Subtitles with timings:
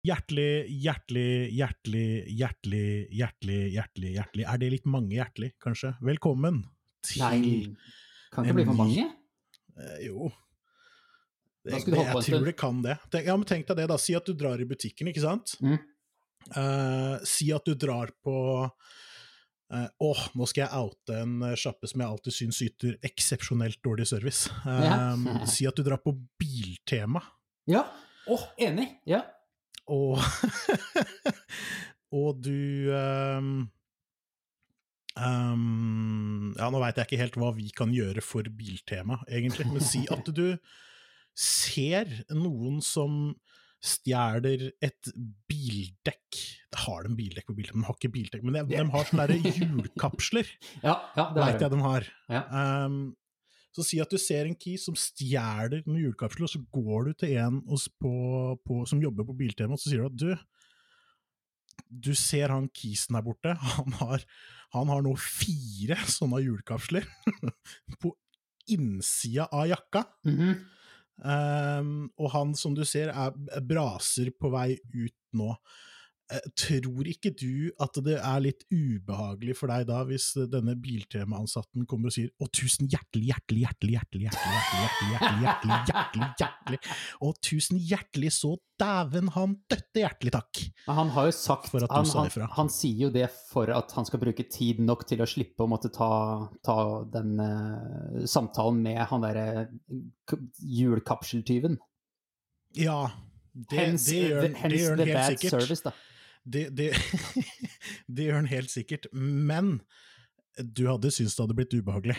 [0.00, 5.90] Hjertelig, hjertelig, hjertelig, hjertelig, hjertelig, hjertelig, hjertelig Er det litt mange hjertelig, kanskje?
[6.00, 6.62] Velkommen
[7.04, 7.40] til Nei,
[8.32, 9.04] kan ikke bli for mange?
[9.76, 10.30] Eh, jo.
[11.60, 12.94] Det, en jeg tror det kan det.
[13.12, 13.98] Tenk, ja, men tenk deg det, da.
[14.00, 15.52] Si at du drar i butikken, ikke sant?
[15.60, 15.76] Mm.
[16.48, 21.90] Eh, si at du drar på eh, Åh, nå skal jeg oute en eh, sjappe
[21.92, 24.48] som jeg alltid syns yter eksepsjonelt dårlig service.
[24.64, 25.44] Eh, Ja.
[25.44, 27.20] si at du drar på Biltema.
[27.68, 27.84] Ja.
[28.32, 28.88] Åh, enig!
[29.04, 29.20] Ja.
[29.90, 30.18] Og
[32.10, 33.68] Og du um,
[35.14, 39.84] um, Ja, nå veit jeg ikke helt hva vi kan gjøre for Biltema, egentlig, men
[39.84, 40.58] si at du
[41.38, 43.30] ser noen som
[43.80, 45.08] stjeler et
[45.48, 46.40] bildekk
[46.82, 47.78] Har de bildekk på bilen?
[47.80, 50.50] De har ikke bildekk, men de, de har sånne hjulkapsler,
[50.82, 52.10] Ja, ja veit jeg de har.
[52.28, 52.42] Ja.
[52.50, 53.00] Ehm,
[53.70, 57.12] så si at du ser en kis som stjeler noen hjulkapsler, og så går du
[57.22, 57.60] til en
[58.02, 58.14] på,
[58.66, 60.48] på, som jobber på Biltema, og så sier du at du
[61.90, 64.24] du ser han kisen der borte, han har,
[64.76, 67.06] han har nå fire sånne hjulkapsler
[68.02, 68.12] på
[68.70, 70.04] innsida av jakka.
[70.26, 70.58] Mm -hmm.
[71.80, 75.56] um, og han som du ser er braser på vei ut nå.
[76.30, 81.86] Eh, tror ikke du at det er litt ubehagelig for deg da, hvis denne Biltema-ansatten
[81.90, 86.78] kommer og sier 'Å, tusen hjertelig, hjertelig, hjertelig, hjertelig, hjertelig, hjertelig, hjertelig, hjertelig, hjertelig,
[87.20, 90.62] Å, tusen hjertelig så dæven han døtte hjertelig takk'.
[90.86, 92.46] Men han har jo sagt For at du sa han, ifra.
[92.54, 95.68] han sier jo det for at han skal bruke tid nok til å slippe å
[95.68, 99.66] måtte ta, ta den eh, samtalen med han derre
[100.62, 101.78] julekapseltyven.
[102.78, 103.10] Ja,
[103.52, 105.50] det, hens, det gjør han- hence det gjør han helt sikkert.
[105.66, 105.92] service.
[106.44, 106.90] Det, det,
[108.14, 109.80] det gjør han helt sikkert, men
[110.58, 112.16] du hadde syntes det hadde blitt ubehagelig.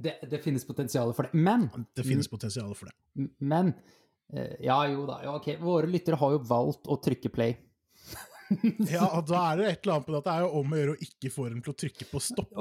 [0.00, 1.36] Det, det finnes potensial for det.
[1.36, 3.28] Men Det finnes potensial for det.
[3.38, 3.74] Men
[4.32, 5.20] eh, Ja, jo da.
[5.26, 5.52] Ja, ok.
[5.60, 7.56] Våre lyttere har jo valgt å trykke play.
[8.90, 10.72] Ja, og da er det et eller annet på det at det er jo om
[10.74, 12.50] å gjøre å ikke få dem til å trykke på stopp.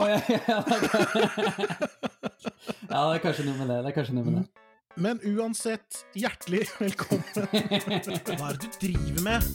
[2.90, 3.78] Ja, det er kanskje noe med det.
[3.86, 4.69] Det er kanskje noe med det.
[4.96, 7.24] Men uansett, hjertelig velkommen.
[8.26, 9.46] Hva er det du driver med?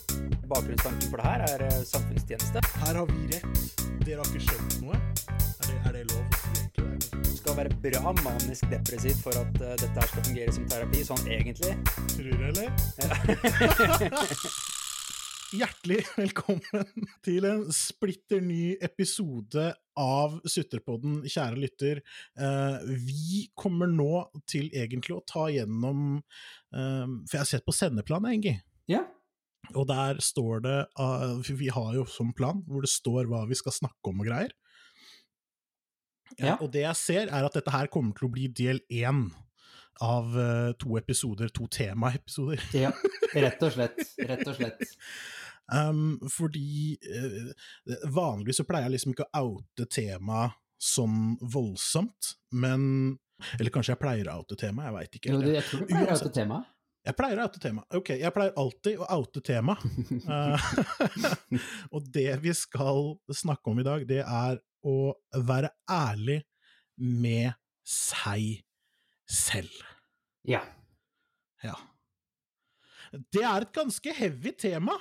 [0.46, 2.62] Bakgrunnstanken for det her er eh, samfunnstjeneste.
[2.84, 3.74] Her har vi rett.
[4.06, 4.94] Dere har ikke skjønt noe?
[4.94, 7.20] Er det, er det lov å si egentlig?
[7.26, 11.02] Du skal være bra manisk depressiv for at uh, dette her skal fungere som terapi,
[11.10, 11.74] sånn egentlig.
[12.14, 12.68] Tror du, eller?
[15.64, 22.00] Hjertelig velkommen til en splitter ny episode av Sutterpodden, kjære lytter.
[22.38, 27.76] Eh, vi kommer nå til egentlig å ta gjennom eh, For jeg har sett på
[27.76, 28.56] sendeplanen, Engi.
[28.90, 29.04] Ja.
[29.72, 33.56] Og der står det uh, Vi har jo som plan hvor det står hva vi
[33.56, 34.52] skal snakke om og greier.
[36.36, 36.58] Ja.
[36.58, 39.28] Og det jeg ser, er at dette her kommer til å bli del én
[40.02, 42.62] av eh, to episoder, to temaepisoder.
[42.74, 42.90] ja.
[43.34, 44.00] Rett og slett.
[44.18, 44.82] Rett og slett.
[45.72, 47.52] Um, fordi uh,
[48.12, 50.50] vanligvis så pleier jeg liksom ikke å oute tema
[50.84, 53.16] sånn voldsomt, men
[53.58, 55.32] Eller kanskje jeg pleier å oute tema, jeg veit ikke.
[55.32, 56.36] Jo, jeg tror du pleier å oute temaet.
[56.36, 56.58] tema.
[57.04, 57.82] Jeg pleier å oute tema.
[57.98, 59.74] Ok, jeg pleier alltid å oute tema.
[60.24, 60.68] Eh,
[61.94, 66.38] og det vi skal snakke om i dag, det er å være ærlig
[66.96, 67.52] med
[67.84, 68.62] seg
[69.28, 69.82] selv.
[70.48, 70.62] Ja.
[71.64, 71.76] Ja.
[73.14, 74.96] Det er et ganske heavy tema.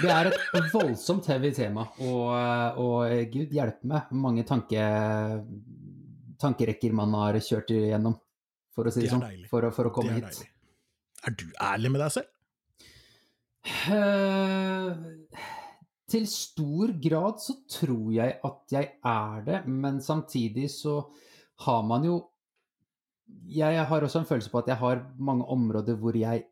[0.00, 4.84] Det er et voldsomt heavy tema, og, og gud hjelpe meg mange tanke,
[6.40, 8.16] tankerekker man har kjørt igjennom,
[8.72, 10.30] for å si Det det sånn, for for å komme er hit.
[10.30, 10.50] deilig.
[11.28, 12.36] Er du ærlig med deg selv?
[13.92, 14.94] Uh,
[16.10, 21.02] til stor grad så tror jeg at jeg er det, men samtidig så
[21.66, 22.18] har man jo
[23.46, 26.48] Jeg har også en følelse på at jeg har mange områder hvor jeg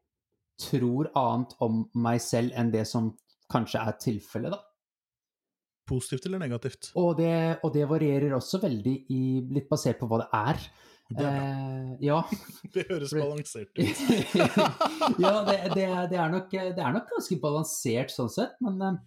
[0.58, 3.12] tror annet om meg selv enn det som
[3.52, 4.64] kanskje er tilfellet, da.
[5.88, 6.90] Positivt eller negativt?
[7.00, 7.32] Og det,
[7.64, 9.22] og det varierer også veldig, i,
[9.54, 10.64] litt basert på hva det er.
[11.08, 11.36] Det er.
[11.38, 12.18] Eh, ja.
[12.74, 14.02] Det høres balansert ut.
[15.24, 18.98] ja, det, det, det, er nok, det er nok ganske balansert sånn sett, men eh,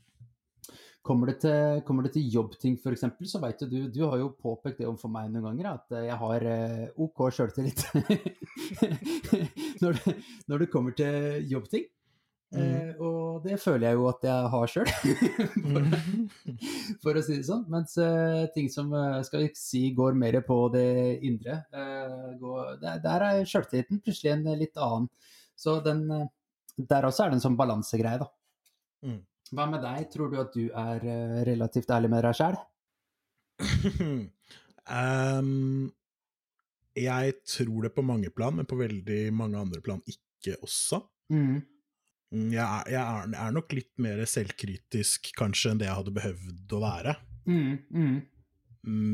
[1.06, 4.82] kommer det til, kommer det til jobbting f.eks., så veit du, du har jo påpekt
[4.82, 7.86] det overfor meg noen ganger, at jeg har eh, OK sjøltillit
[9.84, 10.16] når, det-
[10.52, 11.88] når det kommer til jobbting.
[12.52, 14.90] Eh, og det føler jeg jo at jeg har sjøl,
[15.72, 15.86] for,
[17.06, 17.62] for å si det sånn.
[17.72, 20.84] Mens eh, ting som eh, skal vi si går mer på det
[21.30, 25.08] indre, eh, går, der, der er sjøltilliten plutselig en litt annen.
[25.56, 26.28] Så den, eh,
[26.92, 28.28] der også er det en sånn balansegreie, da.
[29.08, 29.22] Mm.
[29.56, 30.10] Hva med deg?
[30.12, 32.60] Tror du at du er eh, relativt ærlig med deg sjæl?
[34.92, 35.92] um,
[36.98, 41.02] jeg tror det på mange plan, men på veldig mange andre plan ikke også.
[41.32, 41.62] Mm.
[42.34, 46.14] Mm, Jeg er, jeg er, er nok litt mer selvkritisk kanskje enn det jeg hadde
[46.20, 47.16] behøvd å være,
[47.50, 48.22] Mm, mm.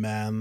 [0.04, 0.36] men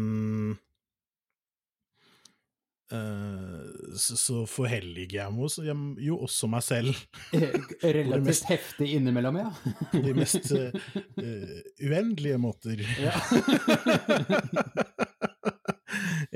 [2.91, 3.67] eh,
[3.99, 6.95] så, så forhelliger jeg jo- jeg- jo også meg selv
[7.33, 7.55] Eh,
[7.97, 9.51] Relativt mest- heftig innimellom, ja.
[9.93, 10.73] på de mest eh,
[11.81, 12.77] uendelige måter.
[13.01, 13.15] ja.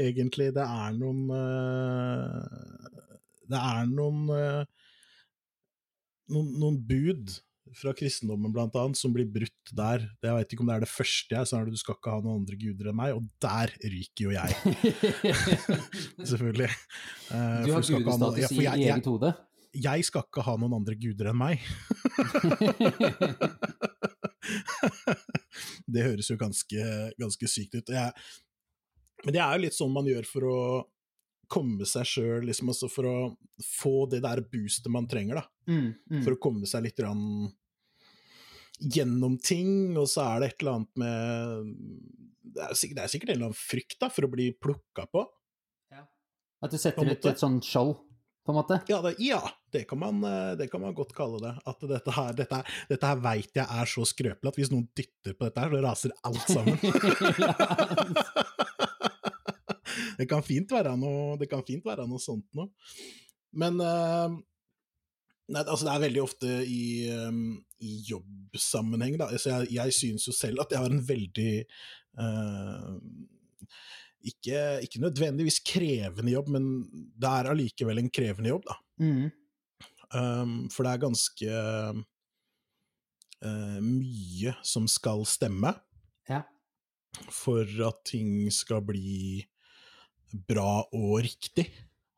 [0.00, 0.50] Egentlig.
[0.56, 2.96] Det er noen eh,
[3.50, 4.64] Det er noen eh,
[6.30, 7.32] noen, noen bud
[7.76, 10.02] fra kristendommen blant annet, som blir brutt der.
[10.24, 12.40] Jeg vet ikke om det er det første jeg sa, du skal ikke ha noen
[12.40, 14.50] andre guder enn meg, og der ryker jo jeg,
[16.32, 16.70] selvfølgelig.
[17.30, 19.30] Uh, Du har gudestatus ja, i jeg, jeg, eget hode.
[19.86, 21.56] jeg skal ikke ha noen andre guder enn meg.
[25.92, 26.86] det høres jo ganske,
[27.20, 27.92] ganske sykt ut.
[27.94, 28.10] Jeg,
[29.24, 30.60] men det er jo litt sånn man gjør for å
[31.50, 33.16] komme seg sjøl, liksom, altså for å
[33.66, 35.44] få det der boostet man trenger, da.
[35.70, 36.20] Mm, mm.
[36.22, 37.50] For å komme seg litt grann
[38.80, 41.72] gjennom ting, og så er det et eller annet med
[42.50, 45.08] Det er sikkert, det er sikkert en eller annen frykt da, for å bli plukka
[45.10, 45.24] på.
[45.92, 46.06] Ja.
[46.64, 47.98] At du setter ut et sånt skjold,
[48.46, 48.78] på en måte?
[48.88, 49.42] Ja, det, ja
[49.74, 51.52] det, kan man, eh, det kan man godt kalle det.
[51.68, 55.36] At dette her, dette, dette her veit jeg er så skrøpelig at hvis noen dytter
[55.36, 56.78] på dette her, så raser alt sammen.
[60.20, 62.68] det kan fint være noe, det kan fint være noe sånt noe.
[63.56, 64.28] Men uh,
[65.50, 69.30] nei, altså det er veldig ofte i, um, i jobbsammenheng, da.
[69.32, 71.54] Altså jeg, jeg synes jo selv at jeg har en veldig
[72.20, 72.94] uh,
[74.20, 76.70] ikke, ikke nødvendigvis krevende jobb, men
[77.16, 78.76] det er allikevel en krevende jobb, da.
[79.00, 79.30] Mm.
[80.10, 81.50] Um, for det er ganske
[83.46, 85.72] uh, mye som skal stemme
[86.28, 86.42] Ja.
[87.30, 89.46] for at ting skal bli
[90.32, 91.66] bra og riktig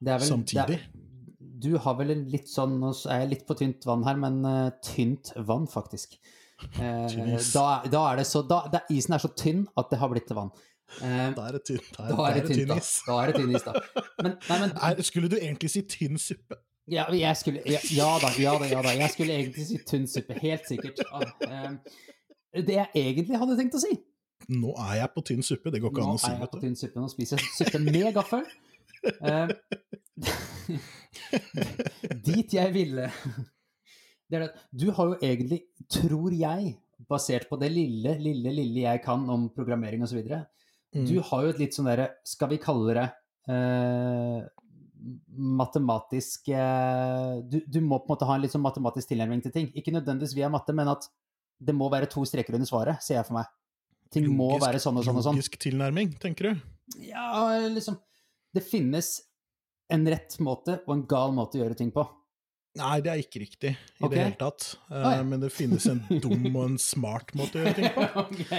[0.03, 0.79] Det vel, samtidig.
[0.79, 1.03] Er,
[1.63, 4.41] du har vel en litt sånn Nå er jeg litt på tynt vann her, men
[4.47, 6.19] uh, tynt vann, faktisk.
[6.77, 7.07] Uh,
[7.55, 10.29] da, da er det så da, da, Isen er så tynn at det har blitt
[10.31, 10.53] til vann.
[10.99, 12.93] Uh, Da er det tynn, da da er det tynn is.
[13.07, 14.05] Da er det tynn is, da.
[14.21, 16.61] Men, nei, men Er, skulle du egentlig si tynn suppe?
[16.91, 17.07] ja,
[17.39, 18.93] skulle, ja, ja da, ja da, ja da.
[18.99, 20.37] Jeg skulle egentlig si tynn suppe.
[20.43, 21.01] Helt sikkert.
[21.15, 21.79] Ah,
[22.53, 23.95] det jeg egentlig hadde tenkt å si
[24.51, 26.45] Nå er jeg på tynn suppe, det går ikke Nå an å si, Nå er
[26.45, 27.03] jeg på tynn suppe.
[27.03, 28.47] Nå spiser jeg suppe med gaffel.
[29.03, 29.49] Eh,
[32.29, 33.09] dit jeg ville
[34.33, 35.61] det er at Du har jo egentlig,
[35.93, 36.75] tror jeg,
[37.11, 40.23] basert på det lille, lille, lille jeg kan om programmering osv.
[40.25, 41.07] Mm.
[41.09, 43.09] Du har jo et litt sånn derre, skal vi kalle det
[43.53, 44.41] eh,
[45.61, 49.55] matematisk eh, du, du må på en måte ha en litt sånn matematisk tilnærming til
[49.55, 49.69] ting.
[49.77, 51.09] Ikke nødvendigvis via matte, men at
[51.63, 53.51] det må være to streker under svaret, ser jeg for meg.
[54.13, 55.39] Ting må være sånn og sånn og sånn.
[55.39, 56.65] Logisk tilnærming, tenker du?
[57.07, 57.97] Ja, liksom
[58.53, 59.21] Det finnes
[59.93, 62.05] en rett måte og en gal måte å gjøre ting på.
[62.81, 64.13] Nei, det er ikke riktig i okay.
[64.15, 64.67] det hele tatt.
[64.89, 65.25] Uh, ah, ja.
[65.29, 68.07] Men det finnes en dum og en smart måte å gjøre ting på.
[68.23, 68.53] ok,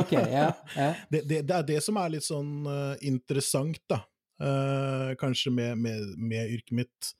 [0.00, 0.86] ok, ja, ja.
[1.12, 4.00] det, det, det er det som er litt sånn uh, interessant, da.
[4.40, 7.10] Uh, kanskje med, med, med yrket mitt.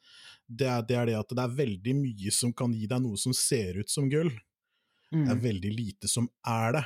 [0.48, 3.20] Det er, det er det at det er veldig mye som kan gi deg noe
[3.20, 4.32] som ser ut som gull.
[5.10, 5.42] Det er Mm.
[5.42, 6.84] veldig lite som er det.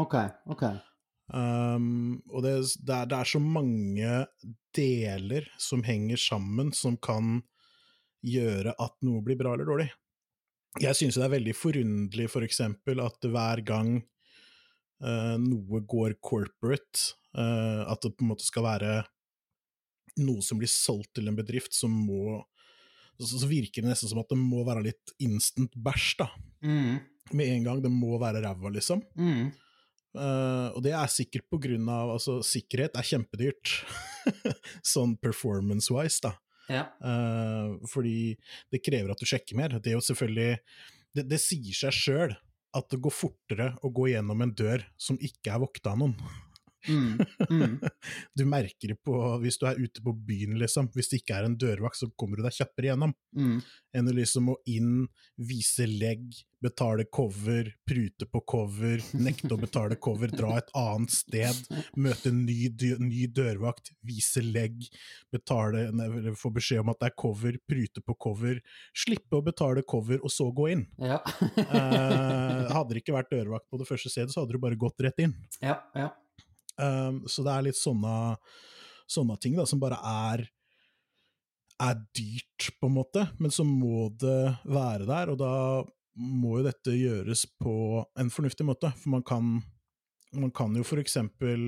[0.00, 0.16] Ok,
[0.52, 0.64] ok.
[1.30, 4.14] Um, og det, det, er, det er så mange
[4.74, 7.38] deler som henger sammen, som kan
[8.26, 9.88] gjøre at noe blir bra eller dårlig.
[10.80, 13.96] Jeg syns det er veldig forunderlig, for eksempel, at hver gang
[15.02, 19.00] uh, noe går corporate, uh, at det på en måte skal være
[20.20, 22.40] noe som blir solgt til en bedrift, som må
[23.20, 26.30] så, så virker det nesten som at det må være litt instant bæsj, da.
[26.64, 26.94] Mm.
[27.36, 27.82] Med en gang.
[27.84, 29.02] Det må være ræva, liksom.
[29.18, 29.50] Mm.
[30.10, 33.74] Eh, og det er sikkert på grunn av Altså, sikkerhet er kjempedyrt.
[34.94, 36.34] sånn performance-wise, da.
[36.70, 36.84] Ja.
[37.02, 38.36] Uh, fordi
[38.70, 39.74] det krever at du sjekker mer.
[39.82, 40.60] Det er jo selvfølgelig
[41.16, 42.36] Det, det sier seg sjøl
[42.78, 46.14] at det går fortere å gå gjennom en dør som ikke er vokta av noen.
[46.88, 47.20] Mm.
[47.50, 47.78] Mm.
[48.36, 50.88] Du merker det på hvis du er ute på byen, liksom.
[50.94, 53.14] Hvis det ikke er en dørvakt, så kommer du deg kjappere gjennom.
[53.36, 53.58] Mm.
[53.96, 55.04] Enn å liksom må inn,
[55.36, 61.60] vise legg, betale cover, prute på cover, nekte å betale cover, dra et annet sted,
[61.96, 62.68] møte en ny,
[63.00, 64.84] ny dørvakt, vise legg,
[65.32, 68.60] betale, nei, få beskjed om at det er cover, prute på cover,
[68.96, 70.86] slippe å betale cover, og så gå inn.
[71.00, 71.20] Ja.
[71.60, 75.00] Eh, hadde det ikke vært dørvakt på det første stedet, så hadde du bare gått
[75.04, 75.36] rett inn.
[75.64, 76.12] ja, ja.
[76.80, 78.14] Um, så det er litt sånne,
[79.10, 80.46] sånne ting da, som bare er
[81.80, 85.52] er dyrt, på en måte, men så må det være der, og da
[86.20, 87.72] må jo dette gjøres på
[88.20, 88.90] en fornuftig måte.
[89.00, 89.54] For man kan,
[90.36, 91.62] man kan jo for eksempel,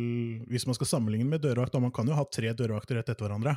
[0.52, 3.24] hvis man skal sammenligne med dørvakt, da man kan jo ha tre dørvakter rett etter
[3.28, 3.56] hverandre,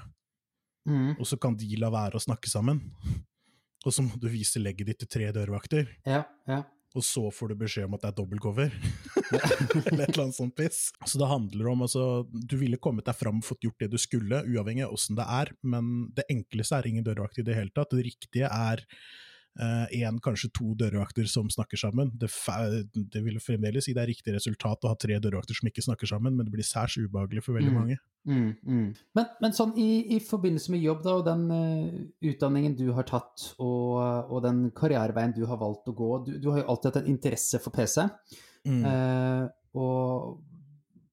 [0.85, 1.15] Mm.
[1.17, 2.77] og så kan de la være å snakke sammen.
[3.85, 6.59] og så må du vise legget ditt til tre dørvakter, Ja, ja.
[6.95, 8.75] Og så får du beskjed om at det er dobbeltcover.
[9.89, 10.89] Eller et eller annet sånt piss.
[11.05, 14.43] Så det handler om altså Du ville kommet deg fram fått gjort det du skulle,
[14.45, 17.95] uavhengig av åssen det er, men det enkleste er ingen dørvakt i det hele tatt.
[17.95, 18.85] Det riktige er
[19.55, 22.09] én, kanskje to dørvakter som snakker sammen.
[22.19, 22.27] Det,
[23.13, 26.09] det vil fremdeles si det er riktig resultat å ha tre dørvakter som ikke snakker
[26.11, 27.77] sammen, men det blir særs ubehagelig for veldig Mm.
[27.79, 27.97] mange.
[28.25, 28.87] Mm, mm.
[29.15, 33.07] Men, men sånn i, i forbindelse med jobb da, og den uh, utdanningen du har
[33.07, 36.91] tatt, og, og den karriereveien du har valgt å gå, du, du har jo alltid
[36.91, 38.07] hatt en interesse for PC.
[38.65, 38.81] Mm.
[38.89, 39.43] Eh,
[39.77, 40.39] og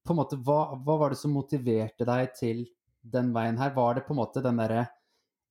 [0.03, 2.65] på en måte, hva, hva var det som motiverte deg til
[3.03, 3.75] den veien her?
[3.77, 4.87] Var det på en måte den derre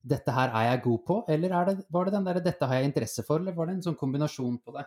[0.02, 2.80] 'dette her er jeg god på', eller er det, var det den derre 'dette har
[2.80, 4.86] jeg interesse for', eller var det en sånn kombinasjon på det?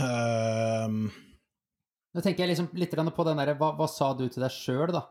[0.00, 1.10] Um...
[2.16, 4.92] Nå tenker jeg liksom litt på den derre hva, hva sa du til deg sjøl,
[4.92, 5.04] da?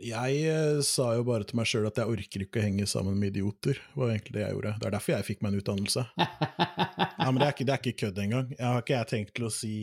[0.00, 3.18] Jeg eh, sa jo bare til meg sjøl at jeg orker ikke å henge sammen
[3.20, 3.76] med idioter.
[3.92, 4.72] Var egentlig det jeg gjorde.
[4.80, 6.06] Det er derfor jeg fikk meg en utdannelse.
[7.20, 8.46] Ja, men det er ikke, det er ikke kødd engang.
[8.54, 9.74] Jeg har ikke jeg tenkt til å si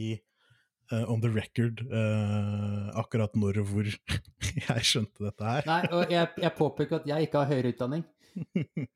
[0.92, 3.90] eh, on the record uh, akkurat når og hvor
[4.68, 5.68] jeg skjønte dette her.
[5.70, 8.08] Nei, og jeg, jeg påpeker at jeg ikke har høyere utdanning.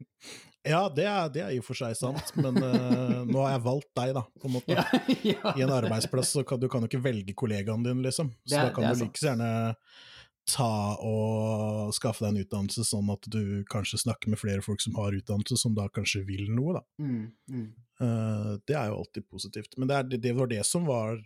[0.61, 3.63] Ja, det er, det er i og for seg sant, men uh, nå har jeg
[3.65, 4.75] valgt deg, da, på en måte.
[4.77, 4.83] Ja,
[5.25, 5.53] ja.
[5.57, 8.29] I en arbeidsplass så kan du kan jo ikke velge kollegaen din, liksom.
[8.45, 9.49] Så er- da kan du like så gjerne
[10.51, 14.97] ta og skaffe deg en utdannelse, sånn at du kanskje snakker med flere folk som
[14.99, 16.83] har utdannelse, som da kanskje vil noe, da.
[17.01, 17.67] Mm, mm.
[18.01, 19.77] Uh, det er jo alltid positivt.
[19.77, 21.17] Men det, er, det var det som var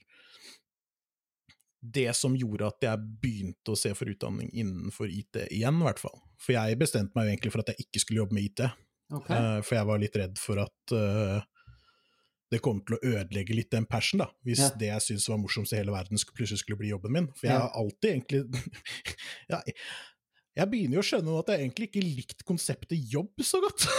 [1.93, 5.99] det som gjorde at jeg begynte å se for utdanning innenfor IT igjen, i hvert
[6.01, 6.17] fall.
[6.41, 8.65] For jeg bestemte meg jo egentlig for at jeg ikke skulle jobbe med IT,
[9.13, 9.37] Okay.
[9.37, 11.37] Uh, for jeg var litt redd for at uh,
[12.49, 14.69] det kom til å ødelegge litt den passion, da, hvis Ja.
[14.81, 17.27] det jeg syntes var morsomst i hele verden, skulle, plutselig skulle bli jobben min.
[17.37, 18.41] For jeg har alltid egentlig
[19.53, 19.59] ja,
[20.57, 23.85] Jeg begynner jo å skjønne at jeg egentlig ikke likte konseptet jobb så godt.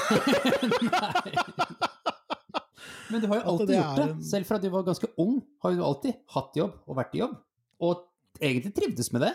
[3.11, 4.09] Men du har jo alltid gjort det.
[4.11, 7.23] en- Selv fra du var ganske ung, har du alltid hatt jobb og vært i
[7.23, 7.37] jobb.
[7.85, 8.06] Og
[8.40, 9.35] egentlig trivdes med det.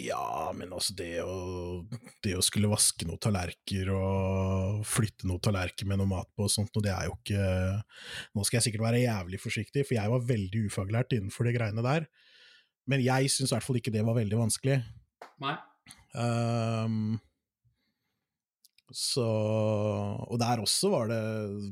[0.00, 1.82] Ja, men altså det å,
[2.24, 6.52] det å skulle vaske noen tallerkener og flytte noen tallerkener med noe mat på og
[6.52, 7.42] sånt, og det er jo ikke
[8.32, 11.84] Nå skal jeg sikkert være jævlig forsiktig, for jeg var veldig ufaglært innenfor de greiene
[11.84, 12.08] der.
[12.88, 14.78] Men jeg syns i hvert fall ikke det var veldig vanskelig.
[15.44, 15.58] Nei.
[16.16, 17.20] Um,
[18.92, 21.20] så Og der også var det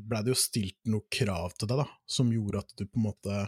[0.09, 3.09] blei det jo stilt noen krav til deg, da, som gjorde at du på en
[3.09, 3.40] måte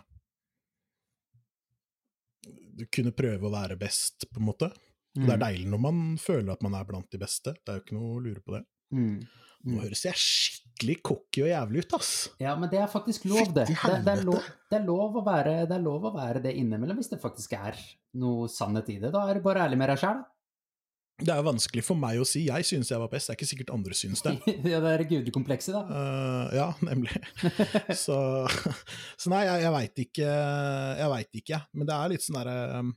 [2.93, 4.73] kunne prøve å være best, på en måte.
[5.12, 5.26] Mm.
[5.26, 7.52] det er deilig når man føler at man er blant de beste.
[7.52, 8.62] Det er jo ikke noe å lure på det.
[8.97, 9.17] Mm.
[9.62, 9.83] Nå Mm.
[9.85, 12.09] høres jeg skikkelig cocky og jævlig ut, ass!
[12.43, 13.69] Ja, men det er faktisk lov, det.
[13.69, 16.55] Det, det, er, lov, det, er, lov å være, det er lov å være det
[16.59, 17.79] innimellom, hvis det faktisk er
[18.19, 19.12] noe sannhet i det.
[19.14, 20.25] Da er du bare ærlig med deg sjæl.
[21.21, 22.47] Det er vanskelig for meg å si.
[22.49, 24.33] Jeg synes jeg var best, det er ikke sikkert andre synes det.
[24.73, 25.83] ja, Det er gudekomplekset, da.
[25.87, 27.14] Uh, ja, nemlig.
[28.04, 28.16] så,
[29.21, 30.33] så nei, jeg, jeg veit ikke,
[30.99, 31.62] jeg veit ikke.
[31.76, 32.92] Men det er litt sånn derre um,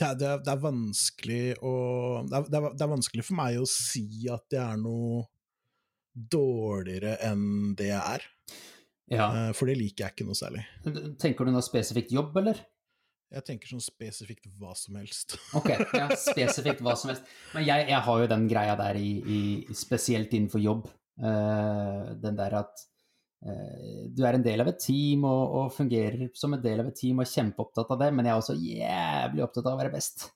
[0.00, 1.74] det, det, det er vanskelig å
[2.24, 5.26] det er, det, er, det er vanskelig for meg å si at det er noe
[6.10, 8.28] dårligere enn det jeg er.
[9.10, 9.26] Ja.
[9.28, 10.64] Uh, for det liker jeg ikke noe særlig.
[11.20, 12.62] Tenker du noe spesifikt jobb, eller?
[13.30, 15.36] Jeg tenker sånn spesifikt hva som helst.
[15.58, 17.26] Ok, ja, spesifikt hva som helst.
[17.54, 20.88] Men jeg, jeg har jo den greia der i, i spesielt innenfor jobb.
[21.20, 22.82] Uh, den der at
[23.44, 26.90] uh, du er en del av et team og, og fungerer som en del av
[26.90, 29.82] et team og er kjempeopptatt av det, men jeg er også jævlig opptatt av å
[29.82, 30.26] være best.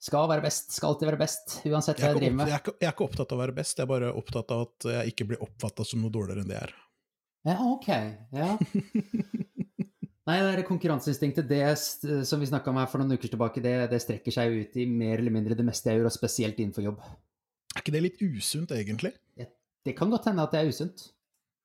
[0.00, 2.48] Skal være best, skal alltid være best, uansett hva jeg, jeg driver med.
[2.48, 4.54] jeg, er ikke, jeg er ikke opptatt av å være best, jeg er bare opptatt
[4.54, 6.78] av at jeg ikke blir oppfatta som noe dårligere enn det jeg er.
[7.50, 7.90] Ja, ok.
[8.36, 8.54] Ja.
[10.30, 11.64] Nei, det konkurranseinstinktet det
[12.28, 14.86] som vi snakka om her for noen uker tilbake, det, det strekker seg ut i
[14.86, 17.00] mer eller mindre det meste jeg gjør, og spesielt innenfor jobb.
[17.74, 19.14] Er ikke det litt usunt, egentlig?
[19.86, 21.08] Det kan godt hende at det er usunt.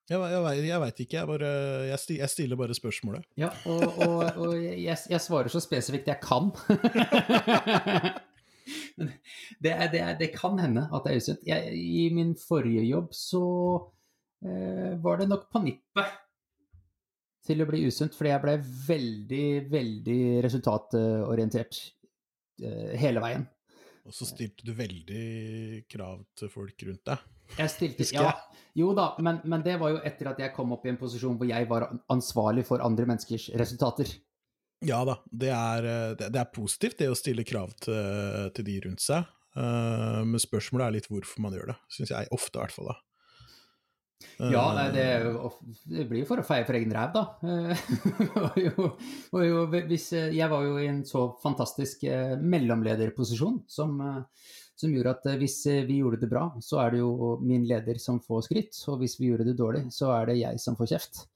[0.05, 1.51] Jeg, jeg, jeg veit ikke, jeg, bare,
[1.89, 3.25] jeg, jeg stiller bare spørsmålet.
[3.41, 6.53] Ja, og, og, og jeg, jeg svarer så spesifikt jeg kan.
[8.95, 11.43] Det, er, det, er, det kan hende at det er usunt.
[11.45, 13.41] I min forrige jobb så
[14.41, 16.15] eh, var det nok på nippet
[17.45, 18.55] til å bli usunt, fordi jeg ble
[18.87, 21.81] veldig, veldig resultatorientert
[22.63, 23.45] eh, hele veien.
[24.05, 27.23] Og så stilte du veldig krav til folk rundt deg.
[27.57, 28.31] Jeg stilte, ja,
[28.77, 31.37] jo da, men, men det var jo etter at jeg kom opp i en posisjon
[31.37, 34.09] hvor jeg var ansvarlig for andre menneskers resultater.
[34.85, 38.77] Ja da, det er, eh, det, er positivt det å stille krav til, til de
[38.85, 39.25] rundt seg.
[39.55, 42.91] Eh, men spørsmålet er litt hvorfor man gjør det, syns jeg ofte i hvert fall.
[42.91, 42.97] da.
[44.39, 45.50] Ja, Eh, nei, det, jo
[45.91, 47.24] det blir jo for å feie for egen ræv, da.
[47.45, 47.88] Eh,
[48.45, 48.86] og jo,
[49.36, 54.55] og jo, hvis, eh, jeg var jo i en så fantastisk eh, mellomlederposisjon som, eh,
[54.75, 57.67] som gjorde at eh, hvis eh, vi gjorde det bra, så er det jo min
[57.69, 60.79] leder som får skryt, og hvis vi gjorde det dårlig, så er det jeg som
[60.79, 61.25] får kjeft.
[61.25, 61.31] Eh,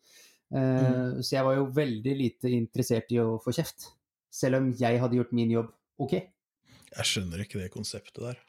[0.50, 1.20] Mm.
[1.22, 3.92] Så jeg var jo veldig lite interessert i å få kjeft,
[4.34, 5.68] selv om jeg hadde gjort min jobb
[6.02, 6.16] ok.
[6.90, 8.40] Jeg skjønner ikke det konseptet der.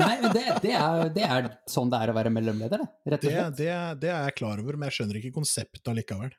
[0.00, 3.24] Nei, men det, det, er, det er sånn det er å være mellomleder, det, rett
[3.26, 3.56] og slett.
[3.58, 6.32] det, det er jeg klar over, men jeg skjønner ikke konseptet allikevel.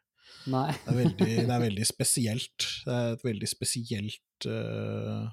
[0.51, 0.69] Nei.
[0.85, 2.67] Det er veldig, det er veldig spesielt.
[2.85, 5.27] Det er et veldig spesielt uh,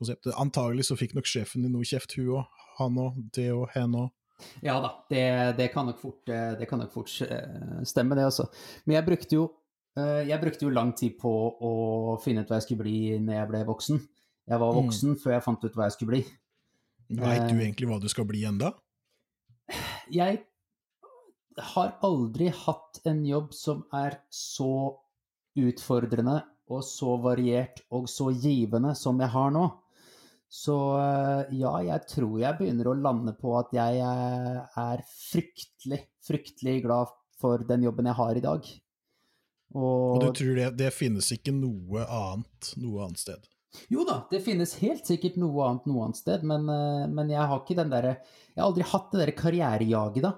[0.00, 0.28] konsept.
[0.36, 2.60] Antagelig så fikk nok sjefen din noe kjeft, hun òg.
[2.80, 4.10] Han òg, det og hen òg.
[4.64, 5.24] Ja da, det,
[5.60, 8.48] det kan nok fort, eh, det kan nok fort eh, stemme, det også.
[8.88, 9.50] Men jeg brukte jo
[9.92, 11.28] jeg brukte jo lang tid på
[11.60, 11.70] å
[12.24, 13.98] finne ut hva jeg skulle bli når jeg ble voksen.
[14.48, 14.78] Jeg var Mm.
[14.80, 16.22] voksen før jeg fant ut hva jeg skulle bli.
[17.12, 17.66] Veit du Eh.
[17.66, 18.72] egentlig hva du skal bli enda?
[20.12, 20.40] Jeg
[21.58, 24.96] har aldri hatt en jobb som er så
[25.58, 26.40] utfordrende
[26.72, 29.66] og så variert og så givende som jeg har nå.
[30.52, 36.02] Så eh, ja, jeg tror jeg begynner å lande på at jeg eh, er fryktelig,
[36.24, 38.68] fryktelig glad for den jobben jeg har i dag.
[39.72, 43.48] Og Og, du tror det, det finnes ikke noe annet noe annet sted?
[43.92, 47.48] Jo da, det finnes helt sikkert noe annet noe annet sted, men, eh, men jeg
[47.50, 48.16] har ikke den derre
[48.52, 50.32] Jeg har aldri hatt det derre karrierejaget, da.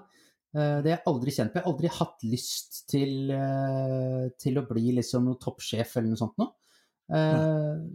[0.55, 1.59] Eh, Det har jeg aldri kjent på.
[1.59, 6.21] Jeg har aldri hatt lyst til, eh, til å bli liksom noen toppsjef eller noe
[6.21, 6.53] sånt noe.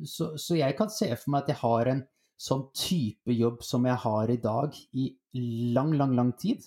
[0.07, 2.05] Så, så jeg kan se for meg at jeg har en
[2.39, 5.09] sånn type jobb som jeg har i dag, i
[5.75, 6.63] lang, lang, lang tid.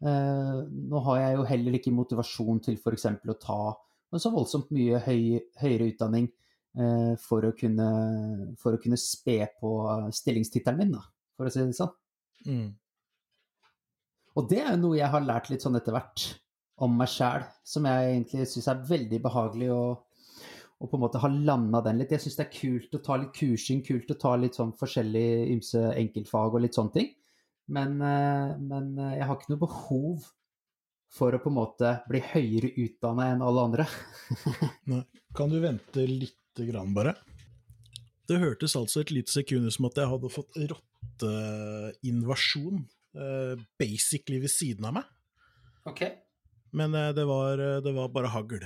[0.00, 3.04] Nå har jeg jo heller ikke motivasjon til f.eks.
[3.04, 3.60] å ta
[4.16, 6.30] så voldsomt mye høy, høyere utdanning
[7.22, 7.86] for å kunne,
[8.60, 9.70] for å kunne spe på
[10.14, 11.00] stillingstittelen min, da,
[11.34, 11.90] for å si det sånn.
[12.46, 12.68] Mm.
[14.38, 16.28] Og det er jo noe jeg har lært litt sånn etter hvert
[16.84, 19.82] om meg sjæl, som jeg egentlig syns er veldig behagelig å,
[20.78, 22.14] å på en måte ha landa den litt.
[22.14, 25.28] Jeg syns det er kult å ta litt kursing, kult å ta litt sånn forskjellig
[25.56, 27.14] ymse enkeltfag og litt sånne ting.
[27.74, 30.28] Men, eh, men eh, jeg har ikke noe behov
[31.18, 33.88] for å på en måte bli høyere utdanna enn alle andre.
[35.36, 36.04] Kan du vente
[36.58, 37.14] lite grann, bare?
[38.28, 42.78] Det hørtes altså et lite sekund ut som at jeg hadde fått rotteinvasjon,
[43.16, 45.04] uh, basically ved siden av meg.
[45.88, 46.02] Ok.
[46.76, 48.64] Men uh, det var, uh, det var bare hagl.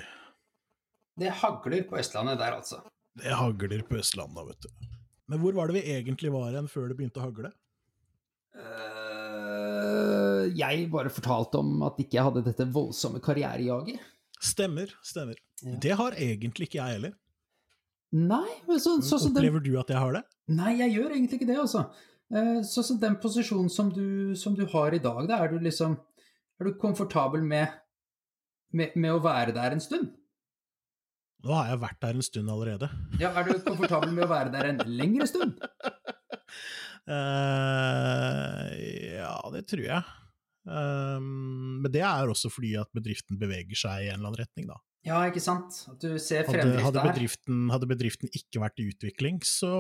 [1.21, 2.79] Det hagler på Østlandet der, altså.
[3.21, 4.69] Det hagler på Østlandet, vet du.
[5.31, 7.51] Men hvor var det vi egentlig var hen før det begynte å hagle?
[10.53, 13.99] Jeg bare fortalte om at ikke jeg hadde dette voldsomme karrierejaget.
[14.43, 15.37] Stemmer, stemmer.
[15.63, 15.77] Ja.
[15.81, 17.13] Det har egentlig ikke jeg heller.
[18.13, 20.21] Nei, men så, så, så den, du at jeg har det?
[20.53, 21.87] nei, jeg gjør egentlig ikke det, altså.
[22.33, 25.63] Eh, Så, så den posisjonen som du, som du har i dag, da er du
[25.63, 25.97] liksom
[26.61, 27.73] Er du komfortabel med,
[28.77, 30.13] med, med å være der en stund?
[31.43, 32.89] Nå har jeg vært der en stund allerede.
[33.19, 35.57] Ja, er du komfortabel med å være der en lengre stund?
[37.09, 38.69] Uh,
[39.19, 40.19] ja, det tror jeg.
[40.63, 44.69] Um, men det er også fordi at bedriften beveger seg i en eller annen retning,
[44.71, 44.79] da.
[45.03, 45.81] Ja, ikke sant?
[45.91, 49.71] At du ser fremdrift hadde, hadde bedriften, hadde bedriften ikke vært i utvikling, så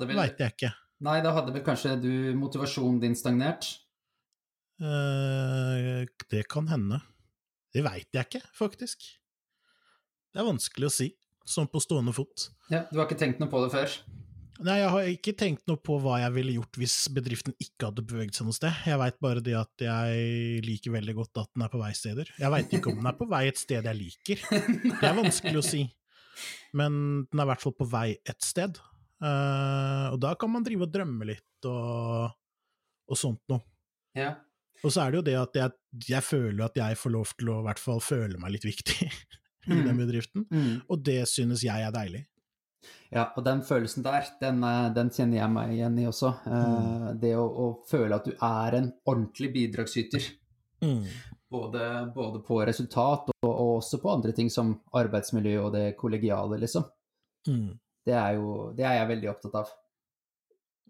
[0.00, 0.70] vel, veit jeg ikke.
[1.04, 3.68] nei, da hadde vel kanskje du motivasjonen din stagnert?
[4.80, 7.02] Eh, det kan hende.
[7.74, 9.04] Det veit jeg ikke, faktisk.
[10.32, 11.10] Det er vanskelig å si,
[11.46, 12.48] sånn på stående fot.
[12.72, 13.98] Ja, Du har ikke tenkt noe på det før?
[14.62, 18.04] Nei, jeg har ikke tenkt noe på hva jeg ville gjort hvis bedriften ikke hadde
[18.06, 18.76] beveget seg noe sted.
[18.86, 22.30] Jeg veit bare det at jeg liker veldig godt at den er på vei steder.
[22.38, 24.44] Jeg veit ikke om den er på vei et sted jeg liker.
[24.46, 25.82] Det er vanskelig å si.
[26.74, 26.94] Men
[27.30, 28.78] den er i hvert fall på vei et sted.
[29.24, 32.30] Eh, og da kan man drive og drømme litt og,
[33.10, 33.62] og sånt noe.
[34.18, 34.36] Ja.
[34.84, 35.74] Og så er det jo det at jeg,
[36.12, 39.06] jeg føler at jeg får lov til å i hvert fall føle meg litt viktig
[39.72, 40.82] i den bedriften, Mm.
[40.92, 42.20] og det synes jeg er deilig.
[43.14, 46.32] Ja, og den følelsen der, den, eh, den kjenner jeg meg igjen i også.
[46.48, 50.26] Eh, Det å, å føle at du er en ordentlig bidragsyter.
[50.84, 51.04] Mm.
[51.54, 56.58] Både, både på resultat og, og også på andre ting som arbeidsmiljø og det kollegiale,
[56.60, 56.88] liksom.
[57.46, 57.78] Mm.
[58.04, 59.70] Det er jo det er jeg veldig opptatt av.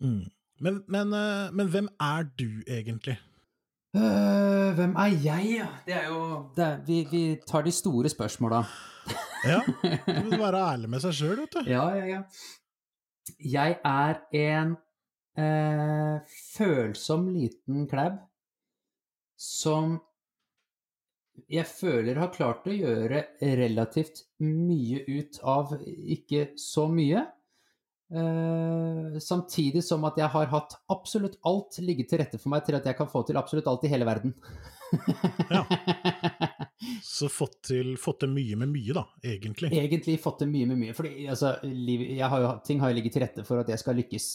[0.03, 0.25] Mm.
[0.65, 3.19] Men, men, eh, men hvem er du egentlig?
[3.95, 5.69] Uh, hvem er jeg, ja?
[5.87, 6.23] Det er jo
[6.57, 8.65] det er, vi, vi tar de store spørsmåla.
[9.45, 11.71] Ja, du må være ærlig med seg sjøl, vet du.
[11.71, 12.23] Ja, ja, ja.
[13.41, 14.75] Jeg er en
[15.41, 18.19] eh, følsom liten klæbb
[19.41, 19.99] som
[21.51, 23.25] jeg føler har klart å gjøre
[23.59, 27.25] relativt mye ut av ikke så mye.
[28.15, 32.79] Eh, samtidig som at jeg har hatt absolutt alt ligge til rette for meg til
[32.79, 34.37] at jeg kan få til absolutt alt i hele verden.
[35.51, 35.65] Ja.
[37.03, 39.71] Så fått til, fått til mye med mye, da, egentlig.
[39.73, 40.95] Egentlig fått til mye med mye.
[40.97, 41.55] For altså,
[42.67, 44.27] ting har jo ligget til rette for at jeg skal lykkes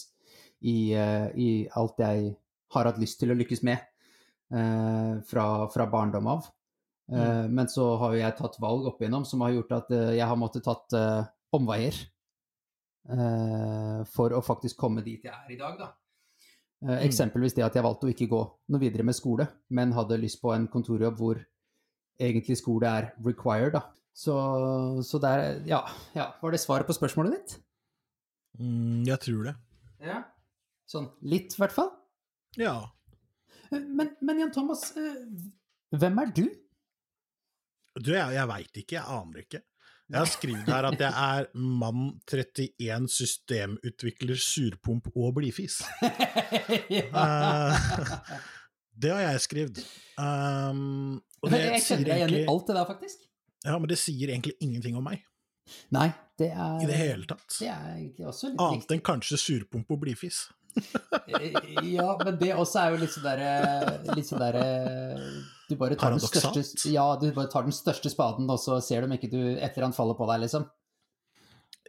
[0.66, 2.32] i, eh, i alt jeg
[2.74, 3.78] har hatt lyst til å lykkes med
[4.54, 6.48] eh, fra, fra barndom av.
[7.12, 10.12] Eh, Men så har jo jeg tatt valg opp igjennom som har gjort at eh,
[10.18, 11.22] jeg har måttet tatt eh,
[11.56, 11.96] omveier
[13.10, 15.90] eh, for å faktisk komme dit jeg er i dag, da.
[16.86, 20.18] Eh, Eksempelvis det at jeg valgte å ikke gå noe videre med skole, men hadde
[20.20, 21.40] lyst på en kontorjobb hvor
[22.20, 23.84] egentlig skole er required, da.
[24.20, 24.34] Så,
[25.06, 25.80] så der, ja,
[26.16, 26.26] ja.
[26.42, 27.56] Var det svaret på spørsmålet ditt?
[28.60, 29.54] Mm, jeg tror det.
[30.04, 30.18] Ja.
[30.90, 31.92] Sånn litt, i hvert fall.
[32.58, 32.74] Ja.
[33.70, 35.22] Eh, Men, men Jan Thomas, eh,
[35.94, 36.44] hvem er du?
[38.00, 39.62] Du, jeg, jeg veit ikke, jeg aner ikke.
[40.10, 45.80] Jeg har skrevet her at jeg er mann 31, systemutvikler, surpomp og blidfis.
[46.90, 47.90] Eh,
[49.02, 49.78] det har jeg skrevet.
[50.18, 53.26] Um, og det jeg kjenner deg igjen i alt det der, faktisk.
[53.64, 55.26] Ja, men det sier egentlig ingenting om meg
[55.94, 56.08] Nei,
[56.40, 57.44] det er i det hele tatt.
[57.60, 60.48] Det er også litt Annet enn kanskje surpomp og blidfis.
[61.84, 64.66] Ja, men det også er jo litt sånn derre Litt sånn derre
[65.68, 69.02] Du bare tar den største Ja, du bare tar den største spaden, og så ser
[69.02, 70.68] du om ikke du et eller annet faller på deg, liksom.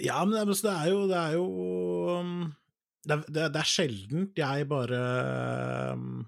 [0.01, 1.45] Ja, men det er- jo Det er jo
[2.19, 2.33] um,
[3.05, 5.01] Det er, det er, det er sjeldent jeg bare
[5.97, 6.25] um,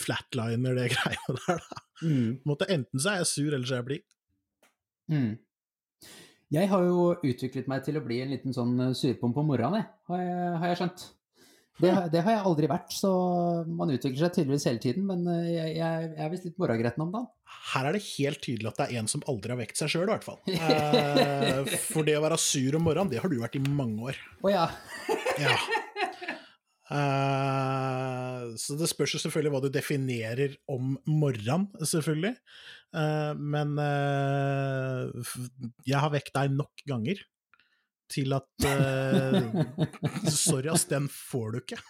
[0.00, 1.82] flatliner det greia der, da.
[2.02, 2.30] Mm.
[2.48, 4.06] Måte, enten så er jeg sur, eller så er jeg blid.
[5.12, 5.32] Mm.
[6.54, 9.86] Jeg har jo utviklet meg til å bli en liten sånn eh, surpomp på morgenen,
[10.10, 11.06] har jeg, har jeg skjønt.
[11.82, 13.10] Det, det har jeg aldri vært, så
[13.66, 17.02] man utvikler seg tydeligvis hele tiden, men eh, jeg, jeg, jeg er visst litt morgengretten
[17.02, 17.30] om dagen.
[17.72, 20.06] Her er det helt tydelig at det er en som aldri har vekt seg sjøl,
[20.06, 20.40] i hvert fall.
[20.54, 24.20] Eh, for det å være sur om morgenen, det har du vært i mange år.
[24.44, 24.68] Å ja.
[25.40, 25.56] Ja.
[26.94, 32.34] Eh, så det spørs jo selvfølgelig hva du definerer om morgenen, selvfølgelig.
[32.94, 35.30] Uh, men uh,
[35.82, 37.18] jeg har vekt deg nok ganger
[38.14, 38.46] til at
[40.30, 41.80] Sorry, ass, den får du ikke,